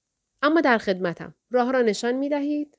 اما 0.43 0.61
در 0.61 0.79
خدمتم. 0.79 1.35
راه 1.51 1.73
را 1.73 1.83
نشان 1.83 2.15
می 2.15 2.29
دهید؟ 2.29 2.79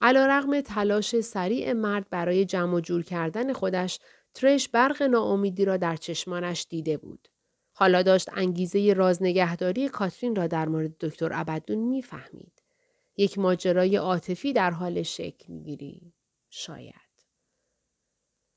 علا 0.00 0.26
رغم 0.26 0.60
تلاش 0.60 1.20
سریع 1.20 1.72
مرد 1.72 2.10
برای 2.10 2.44
جمع 2.44 2.74
و 2.74 2.80
جور 2.80 3.02
کردن 3.02 3.52
خودش، 3.52 3.98
ترش 4.34 4.68
برق 4.68 5.02
ناامیدی 5.02 5.64
را 5.64 5.76
در 5.76 5.96
چشمانش 5.96 6.66
دیده 6.70 6.96
بود. 6.96 7.28
حالا 7.72 8.02
داشت 8.02 8.28
انگیزه 8.32 8.92
رازنگهداری 8.92 9.88
کاترین 9.88 10.36
را 10.36 10.46
در 10.46 10.68
مورد 10.68 10.98
دکتر 11.00 11.30
ابدون 11.32 11.78
می‌فهمید. 11.78 12.62
یک 13.16 13.38
ماجرای 13.38 13.96
عاطفی 13.96 14.52
در 14.52 14.70
حال 14.70 15.02
شکل 15.02 15.52
می‌گیری 15.52 16.12
شاید. 16.50 17.05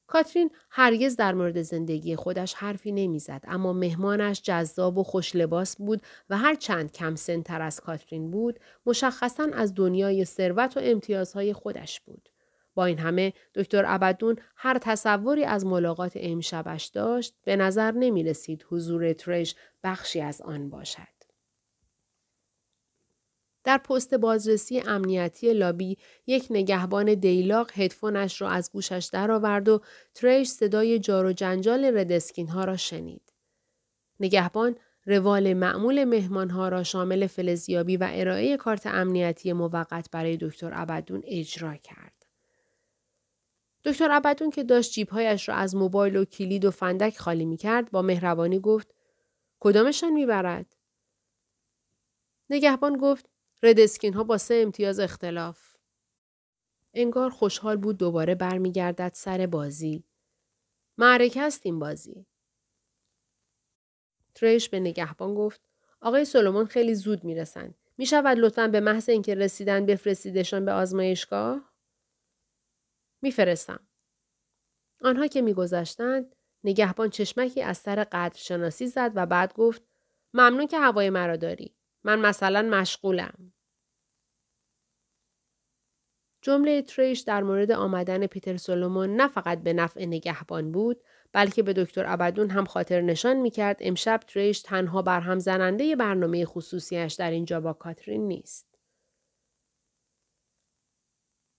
کاترین 0.09 0.51
هرگز 0.69 1.15
در 1.15 1.33
مورد 1.33 1.61
زندگی 1.61 2.15
خودش 2.15 2.53
حرفی 2.53 2.91
نمی‌زد 2.91 3.41
اما 3.47 3.73
مهمانش 3.73 4.41
جذاب 4.41 4.97
و 4.97 5.03
خوش 5.03 5.35
لباس 5.35 5.75
بود 5.77 6.01
و 6.29 6.37
هر 6.37 6.55
چند 6.55 6.91
کم 6.91 7.15
سنتر 7.15 7.61
از 7.61 7.79
کاترین 7.79 8.31
بود 8.31 8.59
مشخصا 8.85 9.47
از 9.53 9.75
دنیای 9.75 10.25
ثروت 10.25 10.77
و 10.77 10.79
امتیازهای 10.83 11.53
خودش 11.53 12.01
بود. 12.01 12.29
با 12.75 12.85
این 12.85 12.97
همه 12.99 13.33
دکتر 13.55 13.83
ابدون 13.87 14.35
هر 14.55 14.77
تصوری 14.77 15.43
از 15.43 15.65
ملاقات 15.65 16.13
امشبش 16.15 16.85
داشت 16.85 17.33
به 17.43 17.55
نظر 17.55 17.91
نمی 17.91 18.23
رسید 18.23 18.65
حضور 18.69 19.13
ترش 19.13 19.55
بخشی 19.83 20.21
از 20.21 20.41
آن 20.41 20.69
باشد. 20.69 21.18
در 23.63 23.77
پست 23.77 24.13
بازرسی 24.13 24.79
امنیتی 24.79 25.53
لابی 25.53 25.97
یک 26.27 26.47
نگهبان 26.49 27.13
دیلاق 27.13 27.71
هدفونش 27.73 28.41
را 28.41 28.49
از 28.49 28.71
گوشش 28.71 29.09
درآورد 29.13 29.69
و 29.69 29.81
تریش 30.13 30.47
صدای 30.47 30.99
جار 30.99 31.25
و 31.25 31.33
جنجال 31.33 31.97
ردسکین 31.97 32.47
ها 32.47 32.63
را 32.63 32.77
شنید. 32.77 33.33
نگهبان 34.19 34.75
روال 35.05 35.53
معمول 35.53 36.03
مهمانها 36.03 36.69
را 36.69 36.83
شامل 36.83 37.27
فلزیابی 37.27 37.97
و 37.97 38.07
ارائه 38.11 38.57
کارت 38.57 38.87
امنیتی 38.87 39.53
موقت 39.53 40.11
برای 40.11 40.37
دکتر 40.37 40.71
ابدون 40.73 41.21
اجرا 41.25 41.75
کرد. 41.75 42.25
دکتر 43.83 44.11
ابدون 44.11 44.49
که 44.49 44.63
داشت 44.63 44.91
جیبهایش 44.91 45.49
را 45.49 45.55
از 45.55 45.75
موبایل 45.75 46.15
و 46.15 46.25
کلید 46.25 46.65
و 46.65 46.71
فندک 46.71 47.17
خالی 47.17 47.45
می 47.45 47.57
کرد 47.57 47.91
با 47.91 48.01
مهربانی 48.01 48.59
گفت 48.59 48.95
کدامشان 49.59 50.13
می‌برد؟ 50.13 50.75
نگهبان 52.49 52.97
گفت 52.97 53.29
ردسکین 53.63 54.13
ها 54.13 54.23
با 54.23 54.37
سه 54.37 54.55
امتیاز 54.55 54.99
اختلاف. 54.99 55.75
انگار 56.93 57.29
خوشحال 57.29 57.77
بود 57.77 57.97
دوباره 57.97 58.35
برمیگردد 58.35 59.11
سر 59.13 59.45
بازی. 59.45 60.03
معرکه 60.97 61.41
است 61.41 61.61
این 61.63 61.79
بازی. 61.79 62.25
تریش 64.35 64.69
به 64.69 64.79
نگهبان 64.79 65.35
گفت 65.35 65.61
آقای 66.01 66.25
سلومون 66.25 66.65
خیلی 66.65 66.95
زود 66.95 67.23
می‌رسند. 67.23 67.75
می 67.97 68.05
شود 68.05 68.37
لطفا 68.37 68.67
به 68.67 68.79
محض 68.79 69.09
اینکه 69.09 69.35
رسیدن 69.35 69.85
بفرستیدشان 69.85 70.65
به 70.65 70.71
آزمایشگاه؟ 70.71 71.73
میفرستم. 73.21 73.87
آنها 75.01 75.27
که 75.27 75.41
میگذشتند 75.41 76.35
نگهبان 76.63 77.09
چشمکی 77.09 77.61
از 77.61 77.77
سر 77.77 78.03
قدرشناسی 78.03 78.87
زد 78.87 79.11
و 79.15 79.25
بعد 79.25 79.53
گفت 79.53 79.81
ممنون 80.33 80.67
که 80.67 80.79
هوای 80.79 81.09
مرا 81.09 81.35
داری. 81.35 81.75
من 82.03 82.19
مثلا 82.19 82.61
مشغولم. 82.61 83.53
جمله 86.41 86.81
تریش 86.81 87.19
در 87.19 87.43
مورد 87.43 87.71
آمدن 87.71 88.27
پیتر 88.27 88.57
سولومون 88.57 89.15
نه 89.15 89.27
فقط 89.27 89.63
به 89.63 89.73
نفع 89.73 90.05
نگهبان 90.05 90.71
بود 90.71 91.03
بلکه 91.33 91.63
به 91.63 91.73
دکتر 91.73 92.03
ابدون 92.07 92.49
هم 92.49 92.65
خاطر 92.65 93.01
نشان 93.01 93.37
می‌کرد 93.37 93.77
امشب 93.79 94.19
تریش 94.27 94.61
تنها 94.61 95.01
برهم 95.01 95.39
زننده 95.39 95.95
برنامه 95.95 96.45
خصوصیش 96.45 97.13
در 97.13 97.31
اینجا 97.31 97.61
با 97.61 97.73
کاترین 97.73 98.27
نیست. 98.27 98.77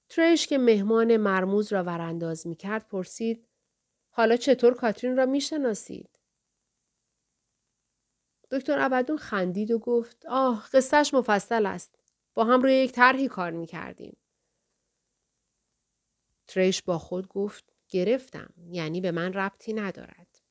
تریش 0.08 0.46
که 0.46 0.58
مهمان 0.58 1.16
مرموز 1.16 1.72
را 1.72 1.82
ورانداز 1.84 2.46
می‌کرد 2.46 2.88
پرسید 2.88 3.46
حالا 4.10 4.36
چطور 4.36 4.74
کاترین 4.74 5.16
را 5.16 5.26
می‌شناسید؟ 5.26 6.19
دکتر 8.50 8.78
ابدون 8.78 9.16
خندید 9.16 9.70
و 9.70 9.78
گفت 9.78 10.26
آه 10.26 10.68
قصهش 10.72 11.14
مفصل 11.14 11.66
است. 11.66 11.98
با 12.34 12.44
هم 12.44 12.62
روی 12.62 12.74
یک 12.74 12.92
طرحی 12.92 13.28
کار 13.28 13.50
می‌کردیم. 13.50 14.16
تریش 16.46 16.82
با 16.82 16.98
خود 16.98 17.28
گفت 17.28 17.72
گرفتم 17.88 18.54
یعنی 18.70 19.00
به 19.00 19.10
من 19.10 19.32
ربطی 19.32 19.72
ندارد. 19.72 20.42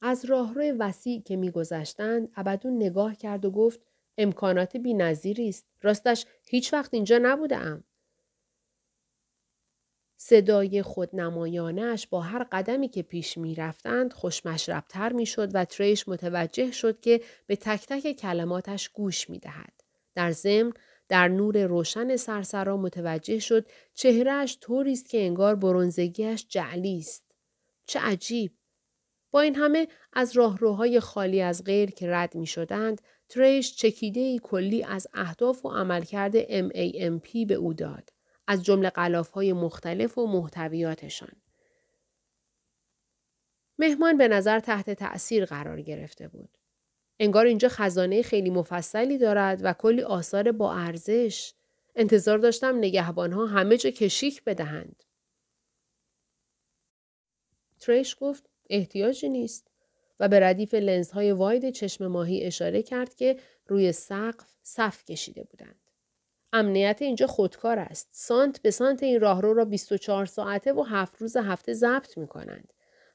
از 0.00 0.24
راهرو 0.24 0.62
وسیع 0.78 1.22
که 1.22 1.36
میگذشتند 1.36 2.32
ابدون 2.36 2.76
نگاه 2.76 3.14
کرد 3.14 3.44
و 3.44 3.50
گفت 3.50 3.80
امکانات 4.18 4.76
بی 4.76 5.02
است. 5.48 5.66
راستش 5.82 6.26
هیچ 6.48 6.72
وقت 6.72 6.94
اینجا 6.94 7.18
نبودم. 7.22 7.84
صدای 10.20 10.82
خودنمایانش 10.82 12.06
با 12.06 12.20
هر 12.20 12.46
قدمی 12.52 12.88
که 12.88 13.02
پیش 13.02 13.38
می 13.38 13.54
رفتند 13.54 14.12
خوشمشربتر 14.12 15.12
می 15.12 15.26
شد 15.26 15.50
و 15.54 15.64
تریش 15.64 16.08
متوجه 16.08 16.70
شد 16.70 17.00
که 17.00 17.20
به 17.46 17.56
تک 17.56 17.86
تک 17.86 18.12
کلماتش 18.12 18.88
گوش 18.88 19.30
می 19.30 19.38
دهد. 19.38 19.72
در 20.14 20.30
ضمن 20.30 20.72
در 21.08 21.28
نور 21.28 21.66
روشن 21.66 22.16
سرسرا 22.16 22.76
متوجه 22.76 23.38
شد 23.38 23.66
چهرهش 23.94 24.58
طوری 24.60 24.92
است 24.92 25.08
که 25.08 25.20
انگار 25.20 25.54
برونزگیش 25.54 26.46
جعلی 26.48 26.98
است. 26.98 27.24
چه 27.86 28.00
عجیب! 28.00 28.52
با 29.30 29.40
این 29.40 29.54
همه 29.54 29.88
از 30.12 30.36
راهروهای 30.36 31.00
خالی 31.00 31.40
از 31.40 31.64
غیر 31.64 31.90
که 31.90 32.10
رد 32.10 32.34
می 32.34 32.46
شدند، 32.46 33.00
تریش 33.28 33.76
چکیده 33.76 34.20
ای 34.20 34.40
کلی 34.42 34.84
از 34.84 35.06
اهداف 35.14 35.66
و 35.66 35.68
عملکرد 35.68 36.42
MAMP 36.42 37.46
به 37.46 37.54
او 37.54 37.74
داد. 37.74 38.17
از 38.50 38.64
جمله 38.64 38.92
های 39.34 39.52
مختلف 39.52 40.18
و 40.18 40.26
محتویاتشان. 40.26 41.32
مهمان 43.78 44.18
به 44.18 44.28
نظر 44.28 44.60
تحت 44.60 44.90
تأثیر 44.90 45.44
قرار 45.44 45.82
گرفته 45.82 46.28
بود. 46.28 46.58
انگار 47.18 47.46
اینجا 47.46 47.68
خزانه 47.68 48.22
خیلی 48.22 48.50
مفصلی 48.50 49.18
دارد 49.18 49.60
و 49.64 49.72
کلی 49.72 50.02
آثار 50.02 50.52
با 50.52 50.74
ارزش. 50.74 51.52
انتظار 51.96 52.38
داشتم 52.38 52.78
نگهبانها 52.78 53.46
همه 53.46 53.76
جا 53.76 53.90
کشیک 53.90 54.44
بدهند. 54.44 55.02
تریش 57.80 58.16
گفت 58.20 58.50
احتیاجی 58.70 59.28
نیست 59.28 59.70
و 60.20 60.28
به 60.28 60.40
ردیف 60.40 60.74
لنزهای 60.74 61.32
واید 61.32 61.70
چشم 61.70 62.06
ماهی 62.06 62.42
اشاره 62.44 62.82
کرد 62.82 63.14
که 63.14 63.38
روی 63.66 63.92
سقف 63.92 64.54
صف 64.62 65.04
کشیده 65.04 65.44
بودند. 65.44 65.87
امنیت 66.52 67.02
اینجا 67.02 67.26
خودکار 67.26 67.78
است. 67.78 68.08
سانت 68.10 68.62
به 68.62 68.70
سانت 68.70 69.02
این 69.02 69.20
راهرو 69.20 69.54
را 69.54 69.64
24 69.64 70.26
ساعته 70.26 70.72
و 70.72 70.82
هفت 70.82 71.22
روز 71.22 71.36
هفته 71.36 71.74
ضبط 71.74 72.18
می 72.18 72.26
کنند. 72.26 72.72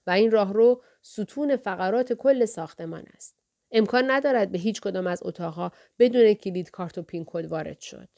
و 0.08 0.12
این 0.12 0.32
راهرو 0.32 0.82
ستون 1.02 1.56
فقرات 1.56 2.14
کل 2.14 2.46
ساختمان 2.46 3.06
است. 3.16 3.36
امکان 3.72 4.12
ندارد 4.12 4.52
به 4.52 4.58
هیچ 4.58 4.82
کدام 4.82 5.08
از 5.08 5.20
اتاقها 5.26 5.72
بدون 6.00 6.34
کلید 6.34 6.72
کارت 6.72 6.98
و 6.98 7.02
پین 7.02 7.24
کد 7.28 7.46
وارد 7.46 7.80
شد. 7.80 8.10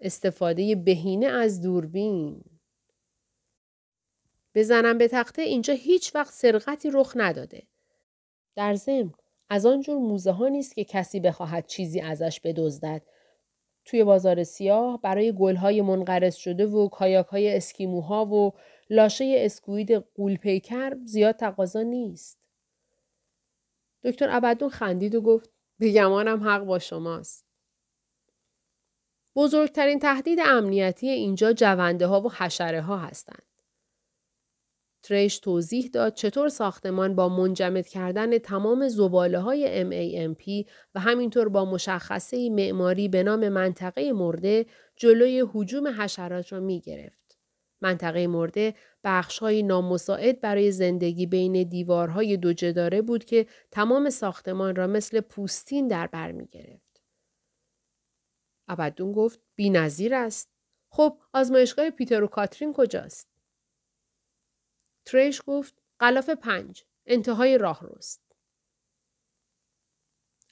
استفاده 0.00 0.74
بهینه 0.74 1.26
از 1.26 1.60
دوربین 1.60 2.44
بزنم 4.54 4.98
به 4.98 5.08
تخته 5.08 5.42
اینجا 5.42 5.74
هیچ 5.74 6.14
وقت 6.14 6.32
سرقتی 6.32 6.90
رخ 6.92 7.12
نداده. 7.16 7.62
در 8.56 8.74
ضمن 8.74 9.12
از 9.48 9.66
آنجور 9.66 9.98
موزه 9.98 10.30
ها 10.30 10.48
نیست 10.48 10.74
که 10.74 10.84
کسی 10.84 11.20
بخواهد 11.20 11.66
چیزی 11.66 12.00
ازش 12.00 12.40
بدزدد 12.40 13.02
توی 13.88 14.04
بازار 14.04 14.44
سیاه 14.44 15.00
برای 15.00 15.32
گلهای 15.32 15.82
منقرض 15.82 16.36
شده 16.36 16.66
و 16.66 16.88
کایاک 16.88 17.26
های 17.26 17.56
اسکیموها 17.56 18.26
و 18.26 18.52
لاشه 18.90 19.34
اسکوید 19.38 19.92
قولپیکر 19.92 20.96
زیاد 21.04 21.36
تقاضا 21.36 21.82
نیست. 21.82 22.38
دکتر 24.04 24.28
ابدون 24.30 24.68
خندید 24.68 25.14
و 25.14 25.20
گفت 25.20 25.50
به 25.78 25.92
گمانم 25.92 26.48
حق 26.48 26.64
با 26.64 26.78
شماست. 26.78 27.46
بزرگترین 29.36 29.98
تهدید 29.98 30.38
امنیتی 30.44 31.08
اینجا 31.08 31.52
جونده 31.52 32.06
ها 32.06 32.20
و 32.20 32.32
حشره 32.32 32.80
ها 32.80 32.98
هستند. 32.98 33.47
تریش 35.02 35.38
توضیح 35.38 35.90
داد 35.92 36.14
چطور 36.14 36.48
ساختمان 36.48 37.14
با 37.14 37.28
منجمد 37.28 37.86
کردن 37.86 38.38
تمام 38.38 38.88
زباله 38.88 39.38
های 39.38 39.84
MAMP 39.84 40.68
و 40.94 41.00
همینطور 41.00 41.48
با 41.48 41.64
مشخصه 41.64 42.50
معماری 42.50 43.08
به 43.08 43.22
نام 43.22 43.48
منطقه 43.48 44.12
مرده 44.12 44.66
جلوی 44.96 45.44
حجوم 45.52 45.88
حشرات 45.88 46.52
را 46.52 46.60
می 46.60 46.80
گرفت. 46.80 47.38
منطقه 47.80 48.26
مرده 48.26 48.74
های 49.40 49.62
نامساعد 49.62 50.40
برای 50.40 50.72
زندگی 50.72 51.26
بین 51.26 51.68
دیوارهای 51.68 52.36
دو 52.36 52.52
جداره 52.52 53.02
بود 53.02 53.24
که 53.24 53.46
تمام 53.70 54.10
ساختمان 54.10 54.76
را 54.76 54.86
مثل 54.86 55.20
پوستین 55.20 55.88
در 55.88 56.06
بر 56.06 56.32
می 56.32 56.46
گرفت. 56.46 57.02
ابدون 58.68 59.12
گفت 59.12 59.40
بی 59.54 59.70
نظیر 59.70 60.14
است. 60.14 60.50
خب 60.90 61.18
آزمایشگاه 61.32 61.90
پیتر 61.90 62.22
و 62.22 62.26
کاترین 62.26 62.72
کجاست؟ 62.72 63.37
تریش 65.08 65.42
گفت 65.46 65.82
قلاف 65.98 66.30
پنج 66.30 66.84
انتهای 67.06 67.58
راه 67.58 67.80
روست. 67.82 68.22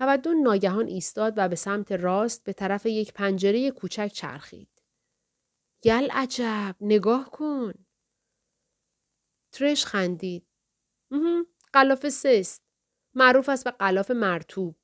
ابدون 0.01 0.43
ناگهان 0.43 0.87
ایستاد 0.87 1.35
و 1.37 1.49
به 1.49 1.57
سمت 1.57 1.93
راست 1.93 2.45
به 2.45 2.53
طرف 2.53 2.87
یک 2.87 3.13
پنجره 3.13 3.71
کوچک 3.71 4.11
چرخید. 4.15 4.83
گل 5.83 6.11
عجب 6.11 6.77
نگاه 6.81 7.31
کن. 7.31 7.75
ترش 9.53 9.87
خندید. 9.87 10.47
قلاف 11.73 12.09
سست. 12.09 12.63
معروف 13.15 13.49
است 13.49 13.65
به 13.65 13.71
قلاف 13.71 14.11
مرتوب. 14.11 14.77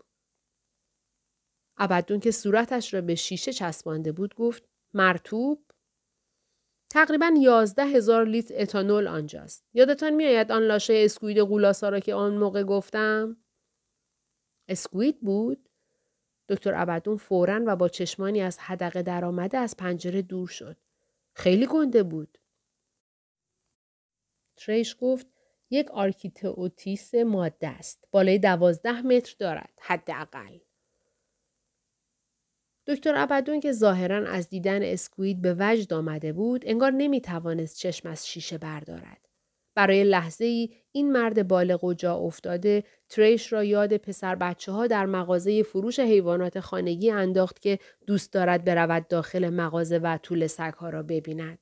ابدون 1.76 2.20
که 2.20 2.30
صورتش 2.30 2.94
را 2.94 3.00
به 3.00 3.14
شیشه 3.14 3.52
چسبانده 3.52 4.12
بود 4.12 4.34
گفت 4.34 4.68
مرطوب 4.94 5.71
تقریبا 6.92 7.34
11 7.40 7.84
هزار 7.84 8.24
لیتر 8.24 8.54
اتانول 8.58 9.06
آنجاست. 9.08 9.64
یادتان 9.74 10.14
میآید 10.14 10.52
آن 10.52 10.62
لاشه 10.62 11.02
squid 11.04 11.38
غول‌آسا 11.38 11.88
را 11.88 12.00
که 12.00 12.14
آن 12.14 12.36
موقع 12.36 12.62
گفتم؟ 12.62 13.36
squid 14.68 15.20
بود؟ 15.20 15.68
دکتر 16.48 16.74
ابدون 16.74 17.16
فورا 17.16 17.62
و 17.66 17.76
با 17.76 17.88
چشمانی 17.88 18.40
از 18.40 18.58
حدقه 18.58 19.02
درآمده 19.02 19.58
از 19.58 19.76
پنجره 19.76 20.22
دور 20.22 20.48
شد. 20.48 20.76
خیلی 21.34 21.66
گنده 21.66 22.02
بود. 22.02 22.38
تریش 24.56 24.96
گفت 25.00 25.26
یک 25.70 25.90
Architeuthis 25.90 27.14
ماده 27.14 27.68
است. 27.68 28.08
بالای 28.10 28.38
دوازده 28.38 29.02
متر 29.02 29.34
دارد. 29.38 29.78
حداقل. 29.80 30.58
دکتر 32.86 33.16
ابدون 33.16 33.60
که 33.60 33.72
ظاهرا 33.72 34.28
از 34.28 34.48
دیدن 34.48 34.82
اسکوید 34.82 35.42
به 35.42 35.56
وجد 35.58 35.92
آمده 35.92 36.32
بود 36.32 36.62
انگار 36.66 36.90
نمی 36.90 37.20
توانست 37.20 37.78
چشم 37.78 38.08
از 38.08 38.28
شیشه 38.28 38.58
بردارد. 38.58 39.28
برای 39.74 40.04
لحظه 40.04 40.44
ای 40.44 40.70
این 40.92 41.12
مرد 41.12 41.48
بالغ 41.48 41.84
و 41.84 41.94
جا 41.94 42.14
افتاده 42.14 42.84
تریش 43.08 43.52
را 43.52 43.64
یاد 43.64 43.96
پسر 43.96 44.34
بچه 44.34 44.72
ها 44.72 44.86
در 44.86 45.06
مغازه 45.06 45.62
فروش 45.62 46.00
حیوانات 46.00 46.60
خانگی 46.60 47.10
انداخت 47.10 47.60
که 47.60 47.78
دوست 48.06 48.32
دارد 48.32 48.64
برود 48.64 49.08
داخل 49.08 49.48
مغازه 49.48 49.98
و 49.98 50.18
طول 50.22 50.46
سگها 50.46 50.90
را 50.90 51.02
ببیند. 51.02 51.58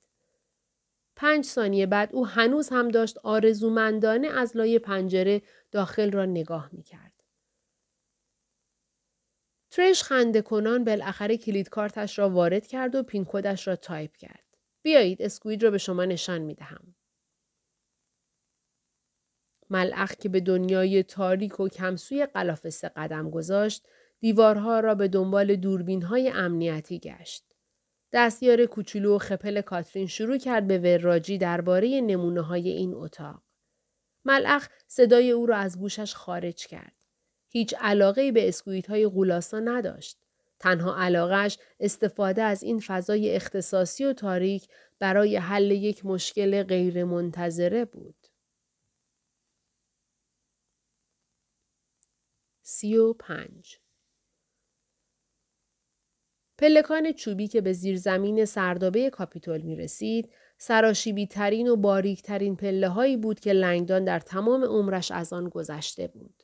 پنج 1.17 1.45
ثانیه 1.45 1.87
بعد 1.87 2.11
او 2.13 2.27
هنوز 2.27 2.69
هم 2.69 2.89
داشت 2.89 3.19
آرزومندانه 3.19 4.29
از 4.29 4.57
لای 4.57 4.79
پنجره 4.79 5.43
داخل 5.73 6.13
را 6.13 6.25
نگاه 6.25 6.69
می 6.73 6.83
کرد. 6.83 7.10
تریش 9.71 10.03
خنده 10.03 10.43
کنان 10.43 10.85
بالاخره 10.85 11.37
کلید 11.37 11.69
کارتش 11.69 12.19
را 12.19 12.31
وارد 12.31 12.67
کرد 12.67 12.95
و 12.95 13.03
pin 13.03 13.25
code 13.29 13.55
ش 13.55 13.69
را 13.69 13.77
تایپ 13.77 14.17
کرد. 14.17 14.45
بیایید 14.83 15.23
squid 15.23 15.63
را 15.63 15.71
به 15.71 15.79
شما 15.79 16.05
نشان 16.05 16.41
می 16.41 16.55
دهم. 16.55 16.95
ملعق 19.71 20.15
که 20.15 20.29
به 20.29 20.41
دنیای 20.41 21.03
تاریک 21.03 21.61
و 21.61 21.69
کمسوی 21.69 22.27
غلاف 22.27 22.64
سه 22.64 22.89
قدم 22.89 23.31
گذاشت، 23.31 23.87
دیوارها 24.21 24.81
را 24.81 24.95
به 24.95 25.09
دنبال 25.09 25.57
دوربین 25.57 26.03
های 26.03 26.31
امنیتی 26.31 26.99
گشت. 26.99 27.45
دستیار 28.13 28.67
کوچولو 28.67 29.17
و 29.17 29.19
خپل 29.19 29.61
کاترین 29.61 30.07
شروع 30.07 30.39
کرد 30.39 30.67
به 30.67 30.79
وراجی 30.79 31.39
درباره 31.39 32.01
نمونه 32.01 32.41
های 32.41 32.69
این 32.69 32.95
اتاق. 32.95 33.43
ملعق 34.25 34.63
صدای 34.87 35.31
او 35.31 35.47
را 35.47 35.57
از 35.57 35.79
گوشش 35.79 36.15
خارج 36.15 36.67
کرد. 36.67 37.00
هیچ 37.51 37.75
علاقه 37.81 38.33
به 38.33 38.49
squid 38.49 38.91
های 38.91 39.07
غول‌آسا 39.07 39.61
نداشت. 39.61 40.19
تنها 40.59 40.97
علاقش 40.97 41.59
استفاده 41.81 42.43
از 42.43 42.63
این 42.63 42.81
فضای 42.81 43.37
اختصاصی 43.37 44.05
و 44.05 44.13
تاریک 44.13 44.69
برای 44.99 45.37
حل 45.37 45.71
یک 45.71 46.07
مشکل 46.07 46.63
غیرمنتظره 46.63 47.85
بود. 47.85 48.27
سی 52.63 52.97
و 52.97 53.13
پنج 53.13 53.79
پلکان 56.59 57.13
چوبی 57.13 57.49
که 57.49 57.61
به 57.61 57.73
زیر 57.73 57.97
زمین 57.97 58.45
سردابه 58.45 59.11
کاپیتول 59.11 59.61
می 59.61 59.77
رسید، 59.77 60.33
سراشیبی 60.59 61.27
ترین 61.27 61.69
و 61.69 61.77
باریک 61.77 62.23
ترین 62.23 62.57
پله 62.57 62.89
هایی 62.89 63.17
بود 63.17 63.41
که 63.41 63.53
لنگدان 63.53 64.05
در 64.05 64.21
تمام 64.21 64.65
عمرش 64.65 65.11
از 65.11 65.33
آن 65.33 65.49
گذشته 65.49 66.07
بود. 66.07 66.40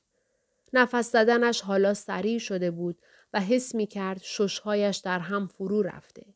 نفس 0.73 1.13
زدنش 1.13 1.61
حالا 1.61 1.95
سریع 1.95 2.39
شده 2.39 2.71
بود 2.71 2.99
و 3.33 3.41
حس 3.41 3.75
می 3.75 3.87
کرد 3.87 4.21
ششهایش 4.23 4.97
در 4.97 5.19
هم 5.19 5.47
فرو 5.47 5.83
رفته. 5.83 6.35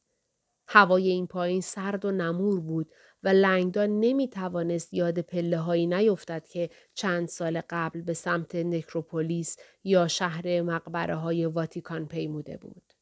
هوای 0.68 1.08
این 1.08 1.26
پایین 1.26 1.60
سرد 1.60 2.04
و 2.04 2.10
نمور 2.10 2.60
بود 2.60 2.92
و 3.22 3.28
لنگدان 3.28 4.00
نمی 4.00 4.28
توانست 4.28 4.94
یاد 4.94 5.20
پله 5.20 5.58
هایی 5.58 5.86
نیفتد 5.86 6.46
که 6.46 6.70
چند 6.94 7.28
سال 7.28 7.62
قبل 7.70 8.00
به 8.00 8.14
سمت 8.14 8.54
نکروپولیس 8.54 9.56
یا 9.84 10.08
شهر 10.08 10.62
مقبره 10.62 11.14
های 11.14 11.46
واتیکان 11.46 12.06
پیموده 12.06 12.56
بود. 12.56 12.92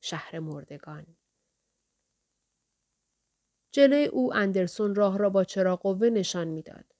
شهر 0.00 0.38
مردگان. 0.38 1.06
جلوی 3.72 4.04
او 4.04 4.34
اندرسون 4.34 4.94
راه 4.94 5.18
را 5.18 5.30
با 5.30 5.44
چراغ 5.44 5.80
قوه 5.80 6.08
نشان 6.08 6.48
می‌داد. 6.48 6.91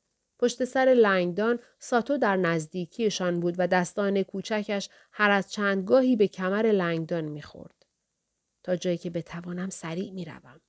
پشت 0.42 0.64
سر 0.64 0.94
لنگدان 0.98 1.58
ساتو 1.78 2.18
در 2.18 2.36
نزدیکیشان 2.36 3.40
بود 3.40 3.54
و 3.58 3.66
دستان 3.66 4.22
کوچکش 4.22 4.88
هر 5.12 5.30
از 5.30 5.52
چندگاهی 5.52 6.16
به 6.16 6.28
کمر 6.28 6.66
لنگدان 6.66 7.24
می‌خورد. 7.24 7.86
تا 8.62 8.76
جایی 8.76 8.98
که 8.98 9.10
بتوانم 9.10 9.70
سریع 9.70 10.12
می‌روم. 10.12 10.60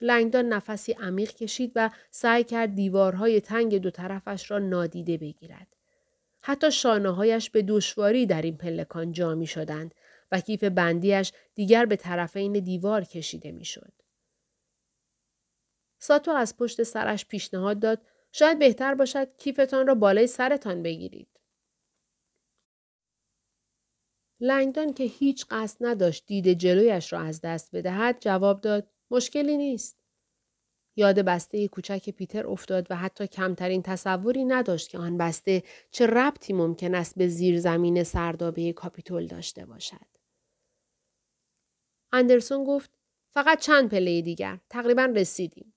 لنگدان 0.00 0.48
نفسی 0.48 0.92
عمیق 0.92 1.32
کشید 1.32 1.72
و 1.74 1.90
سعی 2.10 2.44
کرد 2.44 2.74
دیوارهای 2.74 3.40
تنگ 3.40 3.78
دو 3.78 3.90
طرفش 3.90 4.50
را 4.50 4.58
نادیده 4.58 5.16
بگیرد. 5.16 5.76
حتی 6.40 6.70
شانههایش 6.70 7.50
به 7.50 7.62
دشواری 7.62 8.26
در 8.26 8.42
این 8.42 8.56
پلکان 8.56 9.12
جا 9.12 9.34
می 9.34 9.46
شدند 9.46 9.94
و 10.32 10.40
کیف 10.40 10.64
بندیش 10.64 11.32
دیگر 11.54 11.86
به 11.86 11.96
طرفین 11.96 12.52
دیوار 12.52 13.04
کشیده 13.04 13.52
می 13.52 13.64
شد. 13.64 13.92
ساتو 15.98 16.30
از 16.30 16.56
پشت 16.56 16.82
سرش 16.82 17.26
پیشنهاد 17.26 17.80
داد 17.80 18.00
شاید 18.38 18.58
بهتر 18.58 18.94
باشد 18.94 19.36
کیفتان 19.36 19.86
را 19.86 19.94
بالای 19.94 20.26
سرتان 20.26 20.82
بگیرید. 20.82 21.28
لنگدان 24.40 24.92
که 24.92 25.04
هیچ 25.04 25.46
قصد 25.50 25.76
نداشت 25.80 26.26
دید 26.26 26.52
جلویش 26.52 27.12
را 27.12 27.20
از 27.20 27.40
دست 27.40 27.76
بدهد 27.76 28.20
جواب 28.20 28.60
داد 28.60 28.90
مشکلی 29.10 29.56
نیست. 29.56 29.98
یاد 30.96 31.18
بسته 31.18 31.68
کوچک 31.68 32.10
پیتر 32.10 32.46
افتاد 32.46 32.86
و 32.90 32.96
حتی 32.96 33.26
کمترین 33.26 33.82
تصوری 33.82 34.44
نداشت 34.44 34.88
که 34.88 34.98
آن 34.98 35.18
بسته 35.18 35.62
چه 35.90 36.06
ربطی 36.06 36.52
ممکن 36.52 36.94
است 36.94 37.18
به 37.18 37.28
زیر 37.28 37.60
زمین 37.60 38.02
سردابه 38.02 38.72
کاپیتول 38.72 39.26
داشته 39.26 39.66
باشد. 39.66 40.06
اندرسون 42.12 42.64
گفت 42.64 42.90
فقط 43.34 43.60
چند 43.60 43.90
پله 43.90 44.22
دیگر. 44.22 44.60
تقریبا 44.70 45.04
رسیدیم. 45.04 45.75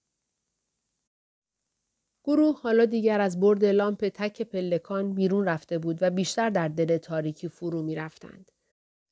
گروه 2.29 2.61
حالا 2.61 2.85
دیگر 2.85 3.21
از 3.21 3.39
برد 3.39 3.65
لامپ 3.65 4.09
تک 4.09 4.41
پلکان 4.41 5.13
بیرون 5.13 5.45
رفته 5.45 5.77
بود 5.77 5.97
و 6.01 6.09
بیشتر 6.09 6.49
در 6.49 6.67
دل 6.67 6.97
تاریکی 6.97 7.49
فرو 7.49 7.81
می 7.81 7.95
رفتند. 7.95 8.51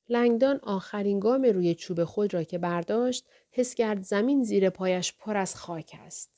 لنگدان 0.08 0.60
آخرین 0.62 1.20
گام 1.20 1.42
روی 1.42 1.74
چوب 1.74 2.04
خود 2.04 2.34
را 2.34 2.42
که 2.42 2.58
برداشت 2.58 3.26
حس 3.50 3.74
کرد 3.74 4.02
زمین 4.02 4.42
زیر 4.42 4.70
پایش 4.70 5.12
پر 5.12 5.36
از 5.36 5.56
خاک 5.56 5.96
است. 6.00 6.30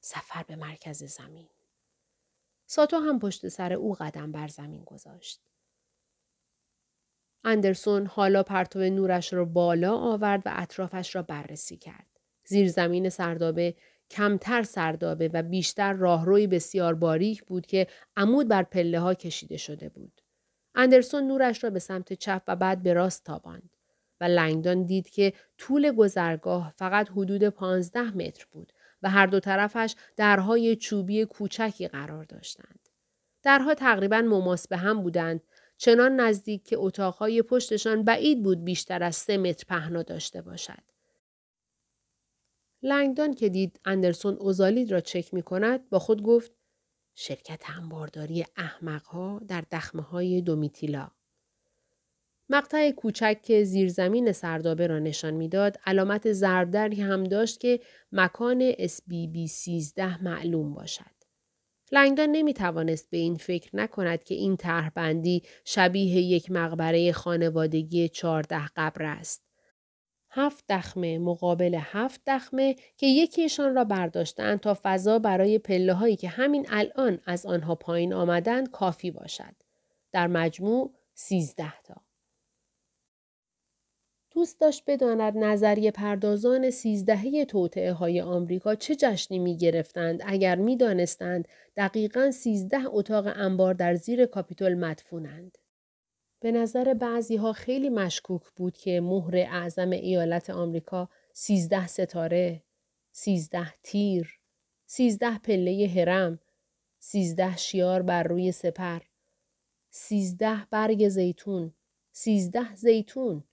سفر 0.00 0.42
به 0.42 0.56
مرکز 0.56 1.04
زمین. 1.04 1.48
ساتو 2.66 2.96
هم 2.96 3.18
پشت 3.18 3.48
سر 3.48 3.72
او 3.72 3.94
قدم 3.94 4.32
بر 4.32 4.48
زمین 4.48 4.84
گذاشت. 4.84 5.40
اندرسون 7.44 8.06
حالا 8.06 8.42
پرتو 8.42 8.78
نورش 8.78 9.32
را 9.32 9.44
بالا 9.44 9.96
آورد 9.96 10.42
و 10.46 10.50
اطرافش 10.54 11.16
را 11.16 11.22
بررسی 11.22 11.76
کرد. 11.76 12.06
زیر 12.44 12.68
زمین 12.68 13.08
سردابه 13.08 13.74
کمتر 14.14 14.62
سردابه 14.62 15.30
و 15.32 15.42
بیشتر 15.42 15.92
راهروی 15.92 16.46
بسیار 16.46 16.94
باریک 16.94 17.44
بود 17.44 17.66
که 17.66 17.86
عمود 18.16 18.48
بر 18.48 18.62
پله 18.62 19.00
ها 19.00 19.14
کشیده 19.14 19.56
شده 19.56 19.88
بود. 19.88 20.20
اندرسون 20.74 21.24
نورش 21.26 21.64
را 21.64 21.70
به 21.70 21.78
سمت 21.78 22.12
چپ 22.12 22.42
و 22.48 22.56
بعد 22.56 22.82
به 22.82 22.92
راست 22.92 23.24
تاباند 23.24 23.70
و 24.20 24.24
لنگدان 24.24 24.82
دید 24.82 25.10
که 25.10 25.32
طول 25.58 25.92
گذرگاه 25.92 26.72
فقط 26.76 27.10
حدود 27.10 27.48
15 27.48 28.16
متر 28.16 28.46
بود 28.50 28.72
و 29.02 29.10
هر 29.10 29.26
دو 29.26 29.40
طرفش 29.40 29.94
درهای 30.16 30.76
چوبی 30.76 31.24
کوچکی 31.24 31.88
قرار 31.88 32.24
داشتند. 32.24 32.88
درها 33.42 33.74
تقریبا 33.74 34.22
مماس 34.22 34.68
به 34.68 34.76
هم 34.76 35.02
بودند 35.02 35.40
چنان 35.76 36.20
نزدیک 36.20 36.64
که 36.64 36.76
اتاقهای 36.78 37.42
پشتشان 37.42 38.02
بعید 38.02 38.42
بود 38.42 38.64
بیشتر 38.64 39.02
از 39.02 39.16
سه 39.16 39.36
متر 39.36 39.64
پهنا 39.68 40.02
داشته 40.02 40.42
باشد. 40.42 40.93
لنگدان 42.84 43.34
که 43.34 43.48
دید 43.48 43.80
اندرسون 43.84 44.34
اوزالید 44.34 44.92
را 44.92 45.00
چک 45.00 45.34
می 45.34 45.42
کند 45.42 45.90
با 45.90 45.98
خود 45.98 46.22
گفت 46.22 46.52
شرکت 47.14 47.62
همبارداری 47.64 48.44
احمقها 48.56 49.40
در 49.48 49.64
دخمه 49.72 50.02
های 50.02 50.42
دومیتیلا. 50.42 51.10
مقطع 52.48 52.90
کوچک 52.90 53.42
که 53.42 53.64
زیرزمین 53.64 54.32
سردابه 54.32 54.86
را 54.86 54.98
نشان 54.98 55.34
می‌داد 55.34 55.78
علامت 55.86 56.32
ضربدری 56.32 57.00
هم 57.00 57.24
داشت 57.24 57.60
که 57.60 57.80
مکان 58.12 58.72
SBB 58.72 59.46
13 59.48 60.22
معلوم 60.22 60.74
باشد. 60.74 61.14
لنگدان 61.92 62.28
نمی 62.28 62.54
توانست 62.54 63.10
به 63.10 63.16
این 63.16 63.34
فکر 63.34 63.76
نکند 63.76 64.24
که 64.24 64.34
این 64.34 64.56
طرحبندی 64.56 65.42
شبیه 65.64 66.16
یک 66.16 66.50
مقبره 66.50 67.12
خانوادگی 67.12 68.08
چهارده 68.08 68.68
قبر 68.76 69.02
است. 69.02 69.43
هفت 70.36 70.64
دخمه 70.68 71.18
مقابل 71.18 71.78
هفت 71.80 72.20
دخمه 72.26 72.76
که 72.96 73.06
یکیشان 73.06 73.74
را 73.74 73.84
برداشتند 73.84 74.60
تا 74.60 74.76
فضا 74.82 75.18
برای 75.18 75.58
پله 75.58 75.92
هایی 75.92 76.16
که 76.16 76.28
همین 76.28 76.66
الان 76.70 77.20
از 77.26 77.46
آنها 77.46 77.74
پایین 77.74 78.14
آمدند 78.14 78.70
کافی 78.70 79.10
باشد. 79.10 79.54
در 80.12 80.26
مجموع 80.26 80.94
سیزده 81.14 81.72
تا. 81.84 81.94
دوست 84.30 84.60
داشت 84.60 84.82
بداند 84.86 85.38
نظریه 85.38 85.90
پردازان 85.90 86.70
سیزدهه 86.70 87.44
توطعه 87.44 87.92
های 87.92 88.20
آمریکا 88.20 88.74
چه 88.74 88.96
جشنی 88.96 89.38
می 89.38 89.56
گرفتند 89.56 90.20
اگر 90.26 90.56
می 90.56 90.76
دانستند 90.76 91.48
دقیقا 91.76 92.30
سیزده 92.30 92.80
اتاق 92.86 93.26
انبار 93.26 93.74
در 93.74 93.94
زیر 93.94 94.26
کاپیتول 94.26 94.74
مدفونند. 94.74 95.58
به 96.44 96.52
نظر 96.52 96.94
بعضی 96.94 97.36
ها 97.36 97.52
خیلی 97.52 97.88
مشکوک 97.88 98.42
بود 98.56 98.76
که 98.76 99.00
مهر 99.00 99.36
اعظم 99.36 99.90
ایالت 99.90 100.50
آمریکا 100.50 101.08
سیزده 101.32 101.86
ستاره، 101.86 102.62
سیزده 103.12 103.74
تیر، 103.82 104.40
سیزده 104.86 105.38
پله 105.38 105.90
هرم، 105.96 106.38
سیزده 106.98 107.56
شیار 107.56 108.02
بر 108.02 108.22
روی 108.22 108.52
سپر، 108.52 109.00
سیزده 109.90 110.66
برگ 110.70 111.08
زیتون، 111.08 111.74
سیزده 112.12 112.74
زیتون، 112.74 113.44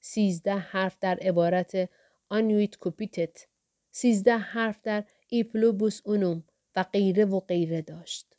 سیزده 0.00 0.56
حرف 0.56 0.96
در 1.00 1.18
عبارت 1.18 1.90
آنویت 2.28 2.76
کوپیتت، 2.76 3.46
سیزده 3.90 4.38
حرف 4.38 4.80
در 4.82 5.04
ایپلوبوس 5.28 6.00
اونوم 6.04 6.44
و 6.76 6.82
غیره 6.82 7.24
و 7.24 7.40
غیره 7.40 7.82
داشت. 7.82 8.29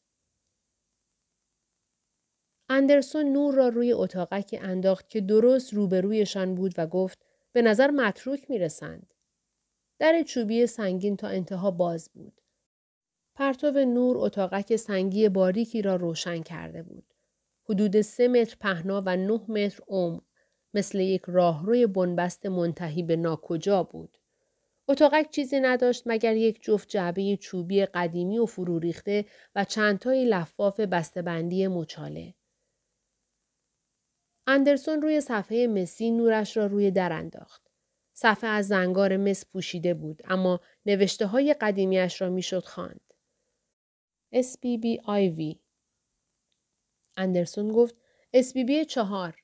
اندرسون 2.73 3.33
نور 3.33 3.55
را 3.55 3.67
روی 3.67 3.93
اتاقک 3.93 4.59
انداخت 4.61 5.09
که 5.09 5.21
درست 5.21 5.73
روبرویشان 5.73 6.55
بود 6.55 6.73
و 6.77 6.87
گفت 6.87 7.19
به 7.53 7.61
نظر 7.61 7.91
متروک 7.91 8.49
می‌رسند. 8.49 9.13
در 9.99 10.23
چوبی 10.23 10.67
سنگین 10.67 11.17
تا 11.17 11.27
انتها 11.27 11.71
باز 11.71 12.09
بود. 12.13 12.41
پرتو 13.35 13.71
نور 13.71 14.17
اتاقک 14.17 14.75
سنگی 14.75 15.29
باریکی 15.29 15.81
را 15.81 15.95
روشن 15.95 16.41
کرده 16.41 16.83
بود. 16.83 17.03
حدود 17.69 18.01
سه 18.01 18.27
متر 18.27 18.57
پهنا 18.59 19.03
و 19.05 19.17
نه 19.17 19.41
متر 19.47 19.83
عمق 19.87 20.23
مثل 20.73 20.99
یک 20.99 21.21
راهروی 21.27 21.87
بنبست 21.87 22.45
منتهی 22.45 23.03
به 23.03 23.15
ناکجا 23.15 23.83
بود. 23.83 24.17
اتاقک 24.87 25.29
چیزی 25.31 25.59
نداشت 25.59 26.03
مگر 26.05 26.35
یک 26.35 26.63
جفت 26.63 26.89
جعبه 26.89 27.37
چوبی 27.37 27.85
قدیمی 27.85 28.39
و 28.39 28.45
فرو 28.45 28.79
ریخته 28.79 29.25
و 29.55 29.65
چندتایی 29.65 30.25
لفاف 30.25 30.79
بسته‌بندی 30.79 31.67
مچاله. 31.67 32.33
اندرسون 34.47 35.01
روی 35.01 35.21
صفحه 35.21 35.67
مسی 35.67 36.11
نورش 36.11 36.57
را 36.57 36.65
روی 36.65 36.91
در 36.91 37.13
انداخت. 37.13 37.71
صفحه 38.13 38.49
از 38.49 38.67
زنگار 38.67 39.17
مس 39.17 39.45
پوشیده 39.45 39.93
بود 39.93 40.21
اما 40.25 40.59
نوشته 40.85 41.25
های 41.25 41.53
قدیمیش 41.53 42.21
را 42.21 42.29
می‌شد 42.29 42.65
خواند. 42.65 43.13
SBB 44.35 44.97
اندرسون 47.17 47.71
گفت 47.71 47.95
SBB 48.35 48.85
چهار. 48.89 49.35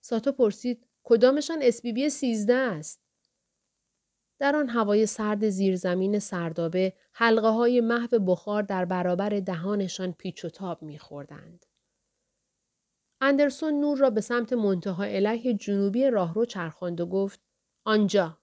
ساتو 0.00 0.32
پرسید 0.32 0.86
کدامشان 1.02 1.70
SBB 1.70 2.08
سیزده 2.08 2.54
است؟ 2.54 3.02
در 4.38 4.56
آن 4.56 4.68
هوای 4.68 5.06
سرد 5.06 5.48
زیرزمین 5.48 6.18
سردابه 6.18 6.92
حلقه 7.12 7.48
های 7.48 7.80
محو 7.80 8.18
بخار 8.18 8.62
در 8.62 8.84
برابر 8.84 9.28
دهانشان 9.28 10.12
پیچ 10.12 10.44
و 10.44 10.48
تاب 10.48 10.82
میخوردند. 10.82 11.66
اندرسون 13.24 13.80
نور 13.80 13.98
را 13.98 14.10
به 14.10 14.20
سمت 14.20 14.52
منتها 14.52 15.04
علیه 15.04 15.54
جنوبی 15.54 16.10
راهرو 16.10 16.44
چرخاند 16.44 17.00
و 17.00 17.06
گفت 17.06 17.40
آنجا. 17.84 18.38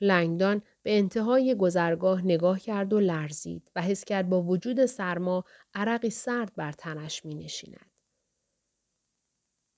لنگدان 0.00 0.62
به 0.82 0.98
انتهای 0.98 1.54
گذرگاه 1.54 2.22
نگاه 2.22 2.60
کرد 2.60 2.92
و 2.92 3.00
لرزید 3.00 3.70
و 3.76 3.82
حس 3.82 4.04
کرد 4.04 4.28
با 4.28 4.42
وجود 4.42 4.86
سرما 4.86 5.44
عرقی 5.74 6.10
سرد 6.10 6.52
بر 6.56 6.72
تنش 6.72 7.24
می 7.24 7.34
نشیند. 7.34 7.90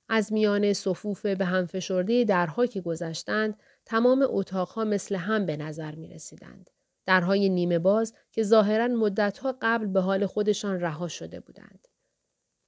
از 0.09 0.32
میان 0.32 0.72
صفوف 0.72 1.26
به 1.26 1.44
هم 1.44 1.66
فشرده 1.66 2.24
درها 2.24 2.66
که 2.66 2.80
گذشتند 2.80 3.61
تمام 3.84 4.26
اتاقها 4.30 4.84
مثل 4.84 5.16
هم 5.16 5.47
به 5.47 5.57
نظر 5.57 5.94
می 5.94 6.09
رسیدند. 6.09 6.70
درهای 7.07 7.49
نیمه 7.49 7.78
باز 7.78 8.14
که 8.32 8.42
ظاهرا 8.42 8.88
مدتها 8.88 9.59
قبل 9.62 9.86
به 9.86 10.01
حال 10.01 10.26
خودشان 10.26 10.80
رها 10.80 11.09
شده 11.09 11.40
بودند. 11.40 11.88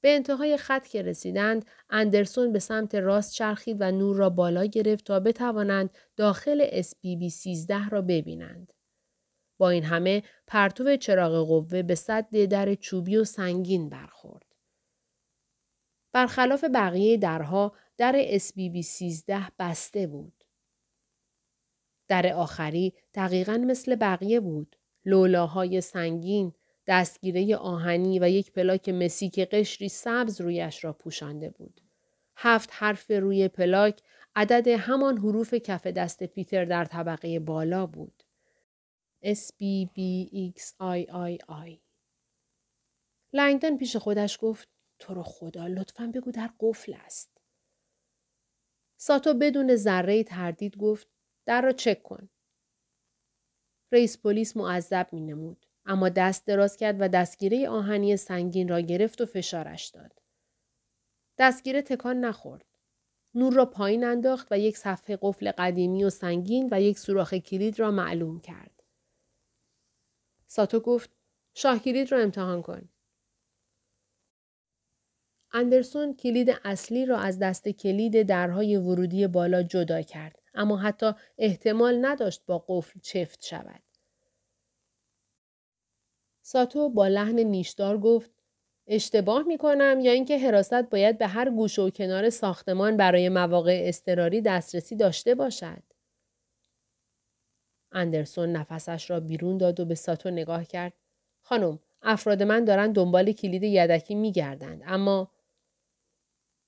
به 0.01 0.15
انتهای 0.15 0.57
خط 0.57 0.87
که 0.87 1.03
رسیدند 1.03 1.65
اندرسون 1.91 2.53
به 2.53 2.59
سمت 2.59 2.95
راست 2.95 3.33
چرخید 3.33 3.77
و 3.81 3.91
نور 3.91 4.17
را 4.17 4.31
بالا 4.31 4.65
گرفت 4.65 5.05
تا 5.05 5.21
بتوانند 5.21 5.91
داخل 6.17 6.83
SPB 6.83 7.29
13 7.29 7.89
را 7.89 8.03
ببینند. 8.03 8.73
با 9.59 9.71
این 9.71 9.85
همه 9.85 10.23
پرتو 10.47 10.97
چراغ 10.97 11.47
قوه 11.47 11.83
به 11.83 11.95
صد 11.95 12.31
در 12.31 12.75
چوبی 12.75 13.17
و 13.17 13.25
سنگین 13.25 13.89
برخورد. 13.89 14.55
برخلاف 16.13 16.65
بقیه 16.75 17.17
درها 17.17 17.73
در 17.97 18.39
SPB 18.39 18.81
13 18.81 19.47
بسته 19.59 20.07
بود. 20.07 20.45
در 22.09 22.33
آخری 22.35 22.95
دقیقا 23.15 23.65
مثل 23.67 23.97
بقیه 23.97 24.41
بود. 24.41 24.77
لولاهای 25.05 25.81
سنگین، 25.81 26.53
دستگیره 26.89 27.57
آهنی 27.57 28.18
و 28.18 28.28
یک 28.28 28.53
پلاک 28.53 28.89
مسی 28.89 29.30
که 29.30 29.45
قشری 29.45 29.89
سبز 29.89 30.41
رویش 30.41 30.84
را 30.84 30.93
پوشانده 30.93 31.51
بود. 31.51 31.80
هفت 32.36 32.70
حرف 32.72 33.11
روی 33.11 33.49
پلاک 33.49 34.03
عدد 34.36 34.68
همان 34.68 35.18
حروف 35.18 35.55
کف 35.55 35.86
دست 35.86 36.24
پیتر 36.24 36.64
در 36.64 36.84
طبقه 36.84 37.39
بالا 37.39 37.86
بود. 37.86 38.22
S 39.24 39.51
B 39.61 39.86
B 39.95 40.01
X 40.32 40.62
I 40.80 41.07
I 41.11 41.39
I 41.51 41.78
لنگدن 43.32 43.76
پیش 43.76 43.97
خودش 43.97 44.39
گفت 44.41 44.68
تو 44.99 45.14
رو 45.14 45.22
خدا 45.22 45.66
لطفا 45.66 46.12
بگو 46.14 46.30
در 46.30 46.51
قفل 46.61 46.95
است. 46.95 47.41
ساتو 48.97 49.34
بدون 49.34 49.76
ذره 49.76 50.22
تردید 50.22 50.76
گفت 50.76 51.09
در 51.45 51.61
را 51.61 51.72
چک 51.72 52.03
کن. 52.03 52.28
رئیس 53.93 54.18
پلیس 54.18 54.57
معذب 54.57 55.09
می 55.12 55.20
نمود. 55.20 55.68
اما 55.89 56.09
دست 56.09 56.47
دراز 56.47 56.76
کرد 56.76 56.97
و 57.01 57.09
دستگیره 57.09 57.68
آهنی 57.68 58.16
سنگین 58.16 58.68
را 58.68 58.80
گرفت 58.80 59.20
و 59.20 59.26
فشارش 59.26 59.86
داد. 59.86 60.12
دستگیره 61.39 61.82
تکان 61.82 62.20
نخورد. 62.20 62.64
نور 63.34 63.53
را 63.53 63.64
پایین 63.64 64.05
انداخت 64.05 64.49
و 64.51 64.59
یک 64.59 64.76
صفحه 64.76 65.18
قفل 65.22 65.51
قدیمی 65.51 66.05
و 66.05 66.11
سنگین 66.11 66.68
و 66.72 66.80
یک 66.80 66.99
سوراخ 66.99 67.34
کلید 67.34 67.78
را 67.78 67.91
معلوم 67.91 68.41
کرد. 68.41 68.82
ساتو 70.47 70.80
گفت 70.80 71.11
شاه 71.55 71.78
کلید 71.78 72.12
را 72.12 72.18
امتحان 72.18 72.62
کن. 72.62 72.89
اندرسون 75.53 76.14
کلید 76.14 76.61
اصلی 76.64 77.07
را 77.07 77.18
از 77.18 77.39
دست 77.39 77.68
کلید 77.68 78.22
درهای 78.22 78.76
ورودی 78.76 79.26
بالا 79.26 79.62
جدا 79.62 80.03
کرد 80.03 80.39
اما 80.55 80.76
حتی 80.76 81.12
احتمال 81.39 82.07
نداشت 82.07 82.43
با 82.47 82.64
قفل 82.68 83.01
چفت 83.01 83.45
شود. 83.45 83.88
ساتو 86.51 86.89
با 86.89 87.09
لحن 87.09 87.39
نیشدار 87.39 87.99
گفت 87.99 88.31
اشتباه 88.87 89.43
می 89.43 89.59
کنم 89.59 90.01
یا 90.01 90.13
اینکه 90.13 90.39
حراست 90.39 90.75
باید 90.91 91.19
به 91.19 91.27
هر 91.27 91.51
گوشه 91.51 91.83
و 91.83 91.91
کنار 91.91 92.31
ساختمان 92.31 92.97
برای 92.97 93.29
مواقع 93.29 93.83
اضطراری 93.85 94.41
دسترسی 94.41 94.97
داشته 94.97 95.35
باشد. 95.35 95.83
اندرسون 97.93 98.53
نفسش 98.53 99.11
را 99.11 99.21
بیرون 99.21 99.59
داد 99.59 99.81
و 99.81 99.85
به 99.85 99.95
ساتو 99.95 100.31
نگاه 100.31 100.65
کرد. 100.65 100.93
خانم، 101.41 101.79
افراد 102.03 102.43
من 102.43 102.65
دارن 102.65 102.93
دنبال 102.93 103.33
کلید 103.33 103.63
یدکی 103.63 104.15
می 104.15 104.33
گردند. 104.33 104.83
اما 104.87 105.31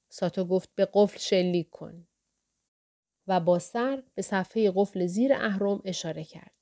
ساتو 0.08 0.44
گفت 0.44 0.74
به 0.74 0.88
قفل 0.92 1.18
شلیک 1.18 1.70
کن. 1.70 2.06
و 3.26 3.40
با 3.40 3.58
سر 3.58 4.02
به 4.14 4.22
صفحه 4.22 4.72
قفل 4.74 5.06
زیر 5.06 5.32
اهرم 5.34 5.80
اشاره 5.84 6.24
کرد. 6.24 6.59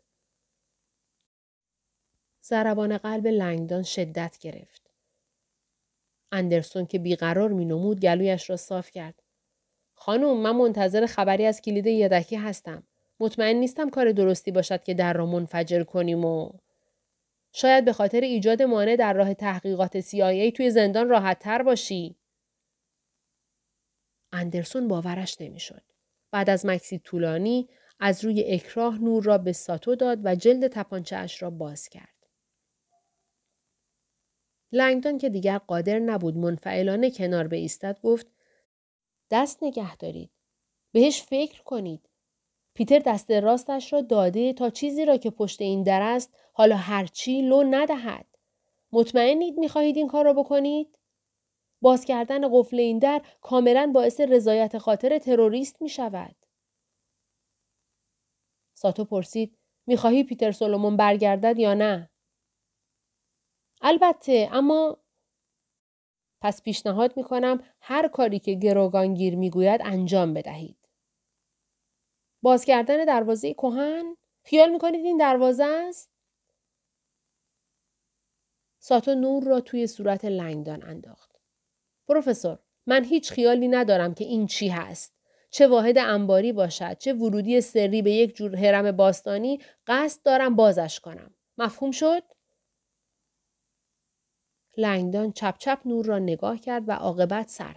ضربان 2.49 2.99
قلب 2.99 3.27
لنگدان 3.27 3.83
شدت 3.83 4.39
گرفت. 4.41 4.91
اندرسون 6.33 6.87
که 6.87 6.99
بیقرار 6.99 7.49
می 7.49 7.65
نمود 7.65 8.01
گلویش 8.01 8.51
را 8.51 8.57
صاف 8.57 8.91
کرد. 8.91 9.23
خانم 9.95 10.37
من 10.37 10.57
منتظر 10.57 11.07
خبری 11.07 11.47
از 11.47 11.61
کلید 11.61 11.87
یدکی 11.87 12.37
هستم. 12.37 12.83
مطمئن 13.21 13.57
نیستم 13.57 13.91
کار 13.91 14.13
درستی 14.13 14.51
باشد 14.51 14.83
که 14.83 14.95
در 14.95 15.13
را 15.13 15.27
منفجر 15.27 15.85
کنیم 15.85 16.25
و 16.25 16.51
شاید 17.53 17.85
به 17.85 17.93
خاطر 17.93 18.21
ایجاد 18.21 18.63
مانع 18.63 18.97
در 18.97 19.13
راه 19.13 19.35
تحقیقات 19.35 20.01
CIA 20.01 20.53
توی 20.57 20.71
زندان 20.71 21.09
راحت 21.09 21.39
تر 21.39 21.63
باشی. 21.63 22.17
اندرسون 24.33 24.89
باورش 24.89 25.41
نمی‌شد. 25.41 25.83
بعد 26.31 26.51
از 26.51 26.67
مکسی 26.67 26.99
طولانی 26.99 27.69
از 28.01 28.25
روی 28.25 28.45
اکراه 28.45 28.99
نور 28.99 29.25
را 29.25 29.39
به 29.39 29.53
ساتو 29.53 29.95
داد 29.95 30.19
و 30.25 30.35
جلد 30.35 30.69
تپانچه 30.69 31.27
را 31.41 31.51
باز 31.51 31.89
کرد. 31.89 32.18
لنگدان 34.73 35.19
که 35.19 35.29
دیگر 35.29 35.59
قادر 35.59 35.99
نبود 35.99 36.37
منفعلانه 36.37 37.11
کنار 37.11 37.55
ایستد 37.55 38.01
گفت 38.03 38.27
دست 39.31 39.63
نگه 39.63 39.97
دارید. 39.97 40.31
بهش 40.93 41.23
فکر 41.23 41.63
کنید. 41.63 42.09
پیتر 42.75 42.99
دست 42.99 43.31
راستش 43.31 43.93
را 43.93 44.01
داده 44.01 44.53
تا 44.53 44.71
چیزی 44.71 45.05
را 45.05 45.17
که 45.17 45.31
پشت 45.31 45.61
این 45.61 45.83
در 45.83 46.03
است 46.03 46.35
حالا 46.53 46.77
هرچی 46.77 47.43
لو 47.43 47.63
ندهد. 47.71 48.27
مطمئنید 48.93 49.59
می‌خواهید 49.59 49.97
این 49.97 50.09
کار 50.09 50.25
را 50.25 50.33
بکنید؟ 50.33 50.99
باز 51.81 52.05
کردن 52.05 52.49
قفل 52.53 52.79
این 52.79 52.99
در 52.99 53.23
کاملا 53.41 53.91
باعث 53.95 54.21
رضایت 54.21 54.79
خاطر 54.79 55.19
تروریست 55.19 55.83
می 55.83 55.89
شود. 55.89 56.37
ساتو 58.75 59.05
پرسید 59.05 59.59
می‌خواهی 59.87 60.25
پیتر 60.25 60.53
سولومون 60.53 60.97
برگردد 60.97 61.59
یا 61.59 61.75
نه؟ 61.75 62.11
البته 63.81 64.49
اما 64.53 64.99
پس 66.41 66.63
پیشنهاد 66.63 67.17
می 67.17 67.25
کنم 67.25 67.65
هر 67.81 68.09
کاری 68.09 68.39
که 68.39 68.55
گروگانگیر 68.55 69.37
می 69.37 69.51
گوید 69.51 69.81
انجام 69.85 70.35
بدهید. 70.35 70.77
باز 72.43 72.65
کردن 72.65 73.05
دروازه 73.05 73.55
کهن؟ 73.55 74.17
خیال 74.45 74.71
می 74.71 74.79
کنید 74.79 75.05
این 75.05 75.17
دروازه 75.17 75.65
است؟ 75.65 76.11
ساتو 78.79 79.15
نور 79.15 79.45
را 79.45 79.61
توی 79.61 79.87
صورت 79.87 80.25
لنگدان 80.25 80.83
انداخت. 80.83 81.41
پروفسور، 82.09 82.59
من 82.87 83.05
هیچ 83.05 83.33
خیالی 83.33 83.69
ندارم 83.69 84.15
که 84.15 84.25
این 84.25 84.47
چی 84.47 84.69
هست. 84.69 85.19
چه 85.51 85.67
واحد 85.69 85.99
انباری 85.99 86.53
باشد 86.53 86.99
چه 86.99 87.13
ورودی 87.13 87.61
سری 87.61 88.03
به 88.03 88.11
یک 88.11 88.37
جور 88.37 88.57
هرم 88.57 88.93
باستانی 88.93 89.61
قصد 89.87 90.23
دارم 90.23 90.57
بازش 90.57 91.01
کنم 91.01 91.35
مفهوم 91.59 91.91
شد 91.91 92.23
لنگدان 94.79 95.33
چپ 95.33 95.55
چپ 95.59 95.79
نور 95.85 96.07
را 96.07 96.19
نگاه 96.19 96.59
کرد 96.59 96.89
و 96.89 96.93
عاقبت 96.93 97.49
سر 97.49 97.73